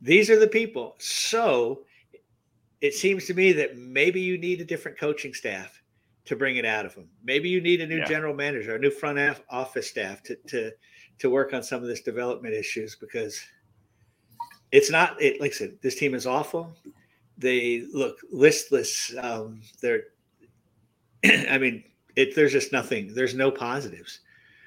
these 0.00 0.30
are 0.30 0.38
the 0.38 0.48
people. 0.48 0.96
So 0.98 1.84
it 2.80 2.94
seems 2.94 3.26
to 3.26 3.34
me 3.34 3.52
that 3.52 3.76
maybe 3.78 4.20
you 4.20 4.36
need 4.36 4.60
a 4.60 4.64
different 4.64 4.98
coaching 4.98 5.32
staff 5.32 5.82
to 6.26 6.36
bring 6.36 6.56
it 6.56 6.64
out 6.64 6.86
of 6.86 6.94
them. 6.94 7.08
Maybe 7.22 7.48
you 7.48 7.60
need 7.60 7.80
a 7.80 7.86
new 7.86 7.98
yeah. 7.98 8.04
general 8.04 8.34
manager, 8.34 8.74
a 8.74 8.78
new 8.78 8.90
front 8.90 9.18
office 9.50 9.88
staff 9.88 10.22
to 10.24 10.36
to 10.48 10.70
to 11.18 11.30
work 11.30 11.52
on 11.54 11.62
some 11.62 11.82
of 11.82 11.88
this 11.88 12.00
development 12.00 12.54
issues 12.54 12.96
because 12.96 13.40
it's 14.72 14.90
not. 14.90 15.20
It 15.20 15.40
like 15.40 15.52
I 15.52 15.54
said, 15.54 15.78
this 15.82 15.94
team 15.94 16.14
is 16.14 16.26
awful. 16.26 16.76
They 17.38 17.86
look 17.92 18.18
listless. 18.30 19.14
Um, 19.20 19.62
they're. 19.80 20.04
I 21.24 21.58
mean, 21.58 21.84
it, 22.16 22.34
there's 22.34 22.52
just 22.52 22.72
nothing. 22.72 23.14
There's 23.14 23.34
no 23.34 23.50
positives. 23.50 24.20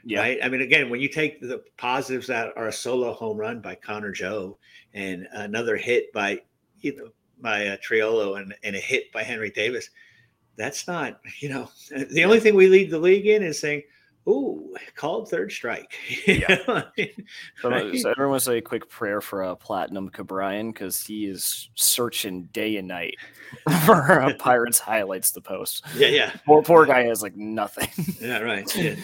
Yeah. 0.08 0.22
Right. 0.22 0.40
I 0.42 0.48
mean, 0.48 0.62
again, 0.62 0.90
when 0.90 1.02
you 1.02 1.10
take 1.10 1.42
the 1.42 1.62
positives 1.76 2.28
that 2.28 2.54
are 2.56 2.70
a 2.70 2.74
solo 2.74 3.12
home 3.12 3.36
run 3.36 3.60
by 3.60 3.76
Connor 3.76 4.14
Joe 4.14 4.58
and 4.94 5.28
another 5.34 5.76
hit 5.76 6.14
by, 6.14 6.40
you 6.80 6.96
know, 6.96 7.10
by 7.42 7.68
uh, 7.68 7.78
Triolo 7.86 8.40
and, 8.40 8.56
and 8.64 8.78
a 8.78 8.80
hit 8.80 9.12
by 9.12 9.24
Henry 9.24 9.52
Davis, 9.52 9.90
that's 10.56 10.88
not, 10.88 11.20
you 11.40 11.50
know, 11.50 11.70
the 12.12 12.24
only 12.24 12.40
thing 12.40 12.56
we 12.56 12.68
lead 12.68 12.90
the 12.90 13.00
league 13.00 13.28
in 13.28 13.44
is 13.44 13.60
saying, 13.60 13.84
Ooh, 14.30 14.76
called 14.96 15.30
third 15.30 15.52
strike. 15.52 15.94
yeah. 16.28 16.58
so, 17.62 17.70
right? 17.70 17.98
so 17.98 18.12
everyone 18.12 18.42
say 18.42 18.58
a 18.58 18.62
quick 18.62 18.90
prayer 18.90 19.22
for 19.22 19.44
a 19.44 19.52
uh, 19.54 19.56
Platinum 19.56 20.10
Ke'Bryan 20.10 20.74
because 20.74 21.02
he 21.02 21.28
is 21.28 21.70
searching 21.76 22.44
day 22.52 22.76
and 22.76 22.90
night 22.90 23.16
for 23.86 24.22
uh, 24.22 24.34
Pirates 24.38 24.80
highlights 24.80 25.32
to 25.32 25.42
post. 25.42 25.86
Yeah, 25.96 26.10
yeah. 26.10 26.32
Poor 26.46 26.62
poor 26.62 26.86
guy 26.86 27.04
has 27.04 27.22
like 27.22 27.38
nothing. 27.38 27.88
Yeah, 28.20 28.40
right. 28.40 28.76
Yeah. 28.76 28.96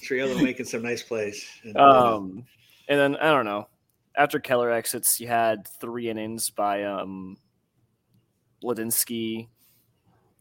Triolo 0.00 0.42
making 0.42 0.66
some 0.66 0.82
nice 0.82 1.02
plays. 1.02 1.46
And, 1.64 1.76
uh, 1.76 2.16
um, 2.16 2.44
and 2.88 2.98
then 2.98 3.16
I 3.16 3.30
don't 3.30 3.44
know. 3.44 3.68
After 4.16 4.40
Keller 4.40 4.70
exits, 4.70 5.20
you 5.20 5.28
had 5.28 5.66
three 5.80 6.10
innings 6.10 6.50
by 6.50 6.84
um, 6.84 7.36
Mlodzinski, 8.62 9.48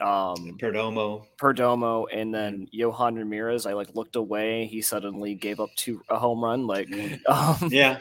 um, 0.01 0.57
Perdomo, 0.59 1.25
Perdomo, 1.37 2.05
and 2.11 2.33
then 2.33 2.67
Yohan 2.73 3.17
Ramirez. 3.17 3.65
I 3.65 3.73
like 3.73 3.93
looked 3.95 4.15
away. 4.15 4.65
He 4.65 4.81
suddenly 4.81 5.35
gave 5.35 5.59
up 5.59 5.69
two 5.75 6.01
a 6.09 6.17
home 6.17 6.43
run. 6.43 6.65
Like, 6.65 6.89
um, 7.27 7.69
yeah, 7.69 7.99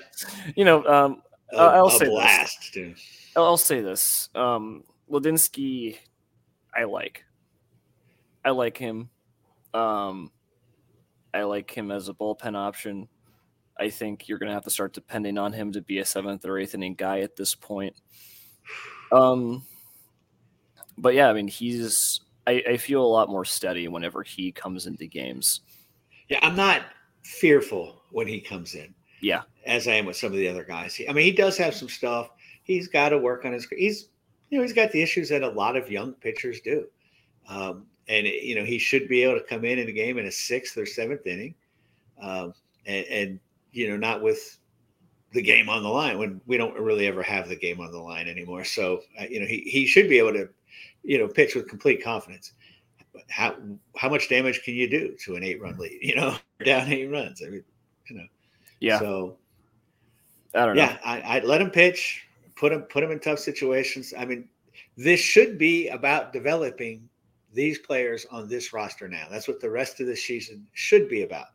you 0.56 0.64
know, 0.64 0.84
um, 0.86 1.22
a, 1.52 1.58
I'll 1.58 1.90
say 1.90 2.06
blast, 2.06 2.58
this. 2.60 2.70
Dude. 2.70 2.96
I'll 3.36 3.56
say 3.56 3.80
this. 3.80 4.28
Um, 4.34 4.84
Mlodzinski, 5.10 5.96
I 6.74 6.84
like. 6.84 7.24
I 8.44 8.50
like 8.50 8.76
him. 8.76 9.10
Um, 9.74 10.30
I 11.38 11.44
like 11.44 11.70
him 11.70 11.90
as 11.90 12.08
a 12.08 12.14
bullpen 12.14 12.56
option. 12.56 13.08
I 13.78 13.90
think 13.90 14.28
you're 14.28 14.38
going 14.38 14.48
to 14.48 14.54
have 14.54 14.64
to 14.64 14.70
start 14.70 14.92
depending 14.92 15.38
on 15.38 15.52
him 15.52 15.70
to 15.72 15.80
be 15.80 15.98
a 15.98 16.04
seventh 16.04 16.44
or 16.44 16.58
eighth 16.58 16.74
inning 16.74 16.94
guy 16.94 17.20
at 17.20 17.36
this 17.36 17.54
point. 17.54 17.94
Um, 19.12 19.62
but 20.96 21.14
yeah, 21.14 21.28
I 21.28 21.32
mean, 21.32 21.48
he's. 21.48 22.20
I, 22.46 22.62
I 22.70 22.76
feel 22.78 23.04
a 23.04 23.06
lot 23.06 23.28
more 23.28 23.44
steady 23.44 23.88
whenever 23.88 24.22
he 24.22 24.50
comes 24.52 24.86
into 24.86 25.06
games. 25.06 25.60
Yeah, 26.28 26.40
I'm 26.42 26.56
not 26.56 26.82
fearful 27.22 28.02
when 28.10 28.26
he 28.26 28.40
comes 28.40 28.74
in. 28.74 28.94
Yeah, 29.20 29.42
as 29.64 29.86
I 29.86 29.92
am 29.92 30.06
with 30.06 30.16
some 30.16 30.32
of 30.32 30.38
the 30.38 30.48
other 30.48 30.64
guys. 30.64 31.00
I 31.08 31.12
mean, 31.12 31.24
he 31.24 31.32
does 31.32 31.56
have 31.58 31.74
some 31.74 31.88
stuff. 31.88 32.30
He's 32.64 32.88
got 32.88 33.10
to 33.10 33.18
work 33.18 33.44
on 33.44 33.52
his. 33.52 33.66
He's, 33.70 34.08
you 34.50 34.58
know, 34.58 34.64
he's 34.64 34.72
got 34.72 34.90
the 34.92 35.02
issues 35.02 35.28
that 35.28 35.42
a 35.42 35.48
lot 35.48 35.76
of 35.76 35.90
young 35.90 36.14
pitchers 36.14 36.60
do. 36.60 36.86
Um, 37.48 37.86
and 38.08 38.26
you 38.26 38.54
know 38.54 38.64
he 38.64 38.78
should 38.78 39.08
be 39.08 39.22
able 39.22 39.38
to 39.38 39.44
come 39.44 39.64
in 39.64 39.78
in 39.78 39.88
a 39.88 39.92
game 39.92 40.18
in 40.18 40.26
a 40.26 40.32
sixth 40.32 40.76
or 40.76 40.86
seventh 40.86 41.26
inning, 41.26 41.54
um, 42.20 42.54
and, 42.86 43.06
and, 43.06 43.40
you 43.72 43.88
know 43.88 43.96
not 43.96 44.22
with 44.22 44.58
the 45.32 45.42
game 45.42 45.68
on 45.68 45.82
the 45.82 45.88
line 45.88 46.18
when 46.18 46.40
we 46.46 46.56
don't 46.56 46.74
really 46.78 47.06
ever 47.06 47.22
have 47.22 47.48
the 47.48 47.56
game 47.56 47.80
on 47.80 47.92
the 47.92 47.98
line 47.98 48.26
anymore. 48.26 48.64
So 48.64 49.02
uh, 49.20 49.24
you 49.28 49.40
know 49.40 49.46
he 49.46 49.60
he 49.60 49.86
should 49.86 50.08
be 50.08 50.18
able 50.18 50.32
to 50.32 50.48
you 51.04 51.18
know 51.18 51.28
pitch 51.28 51.54
with 51.54 51.68
complete 51.68 52.02
confidence. 52.02 52.52
how 53.28 53.56
how 53.96 54.08
much 54.08 54.28
damage 54.28 54.62
can 54.64 54.74
you 54.74 54.88
do 54.88 55.14
to 55.24 55.36
an 55.36 55.44
eight 55.44 55.60
run 55.60 55.76
lead? 55.76 55.98
You 56.02 56.16
know, 56.16 56.36
down 56.64 56.90
eight 56.90 57.10
runs. 57.10 57.42
I 57.46 57.50
mean, 57.50 57.64
you 58.08 58.16
know. 58.16 58.26
Yeah. 58.80 58.98
So 58.98 59.36
I 60.54 60.64
don't 60.64 60.76
know. 60.76 60.82
yeah, 60.82 60.98
I, 61.04 61.20
I 61.20 61.40
let 61.40 61.60
him 61.60 61.70
pitch, 61.70 62.26
put 62.56 62.72
him 62.72 62.82
put 62.82 63.04
him 63.04 63.10
in 63.10 63.20
tough 63.20 63.38
situations. 63.38 64.14
I 64.18 64.24
mean, 64.24 64.48
this 64.96 65.20
should 65.20 65.58
be 65.58 65.88
about 65.88 66.32
developing 66.32 67.08
these 67.52 67.78
players 67.78 68.26
on 68.30 68.48
this 68.48 68.72
roster 68.72 69.08
now. 69.08 69.26
That's 69.30 69.48
what 69.48 69.60
the 69.60 69.70
rest 69.70 70.00
of 70.00 70.06
the 70.06 70.16
season 70.16 70.66
should 70.72 71.08
be 71.08 71.22
about. 71.22 71.46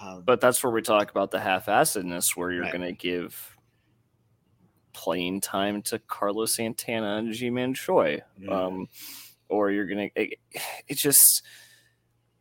Um, 0.00 0.22
But 0.24 0.40
that's 0.40 0.62
where 0.62 0.72
we 0.72 0.80
talk 0.82 1.10
about 1.10 1.30
the 1.30 1.40
half-assedness, 1.40 2.36
where 2.36 2.50
you're 2.52 2.62
Right. 2.62 2.72
going 2.72 2.86
to 2.86 2.92
give 2.92 3.56
playing 4.92 5.40
time 5.40 5.82
to 5.82 5.98
Carlos 6.00 6.54
Santana 6.54 7.16
and 7.16 7.32
Ji-Man 7.32 7.74
Choi, 7.74 8.20
Yeah. 8.38 8.50
um, 8.50 8.88
or 9.48 9.70
you're 9.70 9.86
going 9.86 10.10
to. 10.14 10.22
It, 10.22 10.38
just 10.96 11.42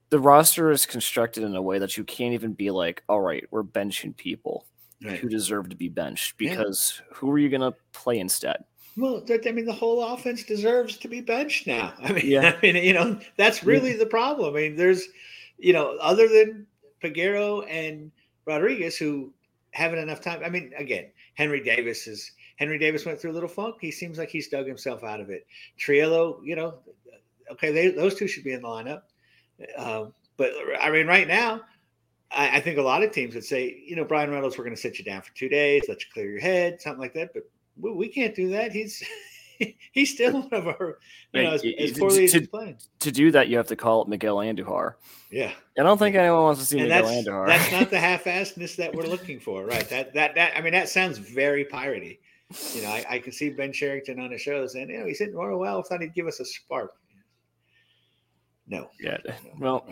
the 0.10 0.20
roster 0.20 0.72
is 0.72 0.86
constructed 0.86 1.44
in 1.44 1.56
a 1.56 1.62
way 1.62 1.80
that 1.80 1.98
you 1.98 2.04
can't 2.04 2.34
even 2.34 2.54
be 2.54 2.72
like, 2.72 3.04
all 3.10 3.22
right, 3.22 3.46
we're 3.52 3.64
benching 3.64 4.16
people 4.16 4.66
right. 5.04 5.20
who 5.20 5.28
deserve 5.28 5.70
to 5.70 5.76
be 5.76 5.90
benched 5.90 6.36
Yeah. 6.40 6.52
because 6.52 7.02
who 7.14 7.30
are 7.32 7.38
you 7.38 7.50
going 7.50 7.62
to 7.62 7.76
play 7.92 8.20
instead? 8.20 8.64
Well, 8.98 9.24
I 9.30 9.52
mean, 9.52 9.66
the 9.66 9.74
whole 9.74 10.04
offense 10.04 10.44
deserves 10.44 10.98
to 10.98 11.08
be 11.08 11.22
benched 11.22 11.68
now. 11.68 11.94
I 12.04 12.12
mean, 12.12 12.26
Yeah. 12.26 12.56
I 12.58 12.62
mean, 12.62 12.76
you 12.84 12.94
know, 12.94 13.20
that's 13.38 13.64
really 13.64 13.94
the 13.94 14.06
problem. 14.06 14.56
I 14.56 14.62
mean, 14.62 14.76
there's, 14.76 15.08
you 15.58 15.72
know, 15.72 15.98
other 16.02 16.28
than 16.28 16.66
Peguero 17.02 17.66
and 17.70 18.12
Rodriguez 18.46 18.98
who 18.98 19.32
haven't 19.72 20.00
enough 20.00 20.22
time. 20.22 20.42
I 20.44 20.50
mean, 20.50 20.74
again, 20.78 21.06
Henry 21.36 21.62
Davis 21.64 22.08
is 22.08 22.32
Henry 22.56 22.80
Davis 22.80 23.06
went 23.06 23.20
through 23.22 23.32
a 23.32 23.34
little 23.34 23.50
funk. 23.50 23.76
He 23.80 23.92
seems 23.92 24.18
like 24.18 24.30
he's 24.30 24.48
dug 24.48 24.66
himself 24.66 25.04
out 25.04 25.22
of 25.22 25.30
it. 25.30 25.46
Triolo, 25.80 26.40
you 26.44 26.56
know, 26.56 26.76
okay, 27.52 27.72
they, 27.72 27.90
those 27.90 28.16
two 28.16 28.28
should 28.28 28.44
be 28.44 28.54
in 28.54 28.64
the 28.64 28.68
lineup. 28.68 29.04
Um, 29.78 30.14
but 30.38 30.52
I 30.82 30.90
mean, 30.90 31.06
right 31.06 31.28
now, 31.28 31.62
I, 32.32 32.58
I 32.58 32.60
think 32.60 32.80
a 32.80 32.82
lot 32.82 33.04
of 33.04 33.12
teams 33.12 33.36
would 33.36 33.44
say, 33.44 33.84
you 33.86 33.96
know, 33.96 34.04
Bryan 34.04 34.32
Reynolds, 34.32 34.58
we're 34.58 34.64
going 34.64 34.76
to 34.76 34.82
sit 34.82 34.98
you 34.98 35.06
down 35.06 35.22
for 35.22 35.34
two 35.36 35.50
days, 35.50 35.84
let 35.88 36.02
you 36.02 36.08
clear 36.12 36.32
your 36.32 36.42
head, 36.42 36.82
something 36.82 37.00
like 37.00 37.14
that. 37.14 37.34
But 37.34 37.44
we, 37.80 37.92
we 37.92 38.08
can't 38.10 38.36
do 38.36 38.50
that. 38.50 38.72
He's 38.72 39.04
he's 39.92 40.14
still 40.14 40.42
one 40.42 40.50
of 40.52 40.68
our, 40.68 41.00
you 41.34 41.44
know, 41.44 41.52
as, 41.52 41.64
as 41.80 41.98
poorly 41.98 42.26
as 42.26 42.32
to- 42.34 42.40
he's 42.40 42.48
playing. 42.48 42.78
To 43.00 43.12
do 43.12 43.32
that, 43.32 43.48
you 43.48 43.58
have 43.58 43.68
to 43.68 43.76
call 43.76 44.02
it 44.04 44.08
Miguel 44.08 44.38
Andujar. 44.38 44.94
Yeah, 45.32 45.52
I 45.78 45.84
don't 45.84 45.98
think 45.98 46.16
anyone 46.16 46.44
wants 46.44 46.60
to 46.62 46.66
see 46.66 46.80
and 46.80 46.90
Miguel 46.90 47.08
that's 47.08 47.28
Andujar. 47.28 47.48
that's 47.48 47.72
not 47.72 47.90
the 47.90 48.00
half-assedness 48.10 48.76
that 48.78 48.94
we're 48.94 49.04
looking 49.08 49.40
for, 49.40 49.66
right? 49.66 49.88
That 49.90 50.14
that 50.14 50.36
that 50.36 50.58
I 50.58 50.62
mean, 50.62 50.74
that 50.74 50.90
sounds 50.90 51.18
very 51.18 51.66
piratey. 51.66 52.20
You 52.74 52.82
know, 52.84 52.90
I, 52.90 53.06
I 53.10 53.20
can 53.20 53.34
see 53.34 53.50
Ben 53.50 53.74
Cherington 53.74 54.20
on 54.22 54.30
the 54.30 54.38
shows, 54.38 54.76
and 54.76 54.90
you 54.90 55.00
know, 55.00 55.06
he's 55.06 55.20
hitting 55.20 55.36
more 55.36 55.58
well. 55.58 55.84
Thought 55.84 56.02
he'd 56.02 56.14
give 56.14 56.28
us 56.28 56.40
a 56.40 56.46
spark. 56.46 56.94
No, 58.68 58.90
Yeah. 59.00 59.18
no, 59.26 59.34
Well. 59.60 59.86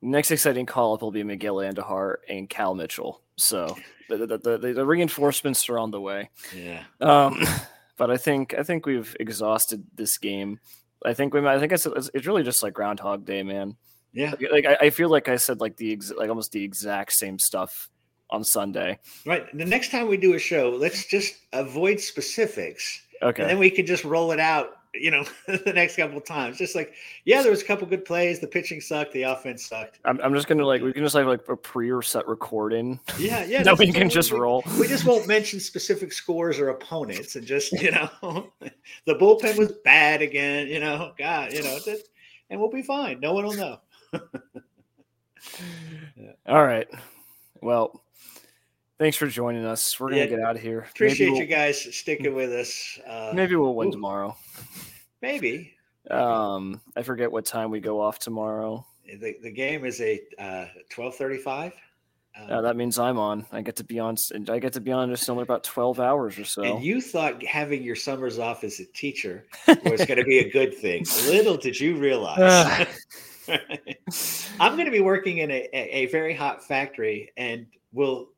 Next 0.00 0.30
exciting 0.30 0.66
call 0.66 0.94
up 0.94 1.02
will 1.02 1.10
be 1.10 1.22
Miguel 1.22 1.56
Andujar 1.56 2.16
and 2.28 2.48
Cal 2.48 2.74
Mitchell. 2.74 3.22
So 3.36 3.76
the 4.08 4.18
the, 4.18 4.38
the, 4.38 4.72
the, 4.74 4.86
reinforcements 4.86 5.68
are 5.68 5.78
on 5.78 5.90
the 5.90 6.00
way. 6.00 6.30
yeah, 6.54 6.82
Um, 7.00 7.40
but 7.96 8.10
I 8.10 8.16
think 8.16 8.54
I 8.54 8.62
think 8.62 8.86
we've 8.86 9.16
exhausted 9.20 9.84
this 9.94 10.18
game. 10.18 10.60
I 11.04 11.14
think 11.14 11.34
we 11.34 11.40
might. 11.40 11.56
I 11.56 11.60
think 11.60 11.72
it's 11.72 11.86
it's, 11.86 12.26
really 12.26 12.42
just 12.42 12.62
like 12.62 12.74
Groundhog 12.74 13.24
Day, 13.24 13.42
man. 13.42 13.76
yeah, 14.12 14.30
Like, 14.30 14.64
like 14.64 14.66
I, 14.66 14.86
I 14.86 14.90
feel 14.90 15.08
like 15.08 15.28
I 15.28 15.36
said 15.36 15.60
like 15.60 15.76
the 15.76 15.92
ex- 15.92 16.12
like 16.16 16.28
almost 16.28 16.52
the 16.52 16.64
exact 16.64 17.12
same 17.12 17.38
stuff 17.38 17.88
on 18.30 18.44
Sunday. 18.44 18.98
right. 19.24 19.46
The 19.56 19.64
next 19.64 19.90
time 19.90 20.08
we 20.08 20.16
do 20.16 20.34
a 20.34 20.38
show, 20.38 20.70
let's 20.70 21.06
just 21.06 21.34
avoid 21.52 22.00
specifics. 22.00 23.02
Okay. 23.20 23.42
and 23.42 23.50
then 23.50 23.58
we 23.58 23.70
can 23.70 23.84
just 23.84 24.04
roll 24.04 24.30
it 24.30 24.38
out 24.38 24.77
you 24.94 25.10
know 25.10 25.24
the 25.46 25.72
next 25.74 25.96
couple 25.96 26.16
of 26.16 26.24
times. 26.24 26.58
Just 26.58 26.74
like 26.74 26.94
yeah 27.24 27.42
there 27.42 27.50
was 27.50 27.62
a 27.62 27.64
couple 27.64 27.86
good 27.86 28.04
plays. 28.04 28.40
The 28.40 28.46
pitching 28.46 28.80
sucked. 28.80 29.12
The 29.12 29.22
offense 29.22 29.66
sucked. 29.66 30.00
I'm, 30.04 30.20
I'm 30.20 30.34
just 30.34 30.48
gonna 30.48 30.64
like 30.64 30.82
we 30.82 30.92
can 30.92 31.02
just 31.02 31.16
have 31.16 31.26
like 31.26 31.46
a 31.48 31.56
pre-set 31.56 32.26
recording. 32.26 33.00
Yeah 33.18 33.44
yeah 33.48 33.62
that 33.62 33.78
we 33.78 33.92
can 33.92 34.08
just 34.08 34.32
we, 34.32 34.38
roll. 34.38 34.62
we 34.78 34.86
just 34.86 35.04
won't 35.04 35.26
mention 35.26 35.60
specific 35.60 36.12
scores 36.12 36.58
or 36.58 36.70
opponents 36.70 37.36
and 37.36 37.46
just 37.46 37.72
you 37.72 37.90
know 37.90 38.10
the 39.06 39.14
bullpen 39.14 39.56
was 39.58 39.72
bad 39.84 40.22
again 40.22 40.68
you 40.68 40.80
know 40.80 41.12
god 41.18 41.52
you 41.52 41.62
know 41.62 41.78
that, 41.80 42.02
and 42.50 42.60
we'll 42.60 42.70
be 42.70 42.82
fine. 42.82 43.20
No 43.20 43.34
one 43.34 43.44
will 43.44 43.54
know. 43.54 43.78
All 46.46 46.64
right. 46.64 46.88
Well, 47.60 48.02
thanks 48.98 49.16
for 49.16 49.26
joining 49.26 49.64
us. 49.64 49.98
We're 49.98 50.10
gonna 50.10 50.22
Yeah. 50.22 50.26
get 50.26 50.40
out 50.40 50.56
of 50.56 50.62
here. 50.62 50.86
appreciate 50.90 51.28
maybe 51.30 51.38
you 51.40 51.46
guys 51.46 51.80
sticking 51.96 52.34
with 52.34 52.52
us 52.52 52.98
uh 53.06 53.32
maybe 53.34 53.54
we'll 53.56 53.74
win 53.74 53.88
ooh. 53.88 53.92
tomorrow. 53.92 54.36
maybe 55.22 55.74
Um, 56.10 56.80
I 56.96 57.02
forget 57.02 57.30
what 57.30 57.44
time 57.44 57.70
we 57.70 57.80
go 57.80 58.00
off 58.00 58.18
tomorrow. 58.18 58.84
the, 59.06 59.36
the 59.42 59.50
game 59.50 59.84
is 59.84 60.00
a 60.00 60.20
uh 60.38 60.66
1235 60.94 61.72
Uh, 62.38 62.60
that 62.60 62.76
means 62.76 62.98
I'm 63.00 63.18
on. 63.18 63.44
I 63.50 63.62
get 63.62 63.74
to 63.76 63.84
be 63.84 63.98
on. 63.98 64.16
I 64.48 64.60
get 64.60 64.72
to 64.74 64.80
be 64.80 64.92
on 64.92 65.10
just 65.10 65.28
only 65.28 65.42
about 65.42 65.64
twelve 65.64 65.98
hours 65.98 66.38
or 66.38 66.44
so. 66.44 66.62
And 66.62 66.84
you 66.84 67.00
thought 67.00 67.42
having 67.42 67.82
your 67.82 67.96
summers 67.96 68.38
off 68.38 68.62
as 68.62 68.78
a 68.78 68.84
teacher 68.92 69.44
was 69.66 70.04
going 70.06 70.18
to 70.18 70.24
be 70.24 70.38
a 70.38 70.48
good 70.48 70.72
thing. 70.72 71.04
Little 71.26 71.56
did 71.56 71.80
you 71.80 71.96
realize. 71.96 72.86
I'm 74.60 74.74
going 74.76 74.84
to 74.84 74.92
be 74.92 75.00
working 75.00 75.38
in 75.38 75.50
a, 75.50 75.68
a, 75.72 75.80
a 76.02 76.06
very 76.06 76.32
hot 76.34 76.62
factory 76.62 77.32
and 77.36 77.66
will 77.92 78.28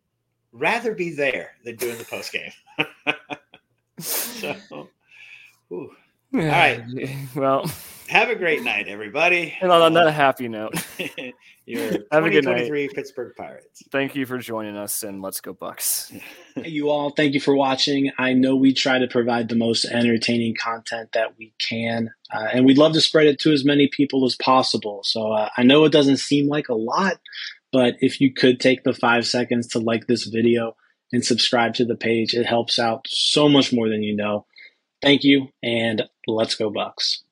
rather 0.52 0.94
be 0.94 1.12
there 1.12 1.52
than 1.64 1.76
doing 1.76 1.98
the 1.98 2.04
post 2.04 2.32
game. 2.32 2.52
so, 3.98 4.56
ooh. 5.72 5.90
All 6.32 6.40
right. 6.40 6.84
Well, 7.34 7.68
have 8.08 8.28
a 8.28 8.36
great 8.36 8.62
night, 8.62 8.88
everybody. 8.88 9.54
and 9.60 9.72
on 9.72 9.92
that 9.94 10.12
happy 10.12 10.48
note, 10.48 10.74
Your 11.70 11.82
Have 12.10 12.24
a 12.24 12.30
good 12.30 12.44
night. 12.44 12.66
2023 12.66 12.88
Pittsburgh 12.88 13.32
Pirates. 13.36 13.82
thank 13.92 14.16
you 14.16 14.26
for 14.26 14.38
joining 14.38 14.76
us 14.76 15.04
and 15.04 15.22
let's 15.22 15.40
go 15.40 15.54
Bucs. 15.54 16.10
Hey, 16.56 16.68
you 16.68 16.90
all, 16.90 17.10
thank 17.10 17.34
you 17.34 17.40
for 17.40 17.54
watching. 17.54 18.10
I 18.18 18.32
know 18.32 18.56
we 18.56 18.74
try 18.74 18.98
to 18.98 19.06
provide 19.06 19.48
the 19.48 19.54
most 19.54 19.84
entertaining 19.84 20.56
content 20.60 21.12
that 21.12 21.38
we 21.38 21.52
can, 21.60 22.10
uh, 22.34 22.48
and 22.52 22.64
we'd 22.64 22.78
love 22.78 22.94
to 22.94 23.00
spread 23.00 23.28
it 23.28 23.38
to 23.40 23.52
as 23.52 23.64
many 23.64 23.86
people 23.86 24.24
as 24.24 24.34
possible. 24.36 25.02
So 25.04 25.32
uh, 25.32 25.48
I 25.56 25.62
know 25.62 25.84
it 25.84 25.92
doesn't 25.92 26.16
seem 26.16 26.48
like 26.48 26.68
a 26.68 26.74
lot, 26.74 27.20
but 27.72 27.96
if 28.00 28.20
you 28.20 28.32
could 28.32 28.60
take 28.60 28.84
the 28.84 28.92
five 28.92 29.26
seconds 29.26 29.68
to 29.68 29.78
like 29.78 30.06
this 30.06 30.24
video 30.24 30.76
and 31.12 31.24
subscribe 31.24 31.74
to 31.74 31.84
the 31.84 31.96
page, 31.96 32.34
it 32.34 32.46
helps 32.46 32.78
out 32.78 33.06
so 33.08 33.48
much 33.48 33.72
more 33.72 33.88
than 33.88 34.02
you 34.02 34.14
know. 34.14 34.46
Thank 35.02 35.24
you, 35.24 35.48
and 35.62 36.08
let's 36.26 36.54
go, 36.54 36.70
Bucs. 36.70 37.22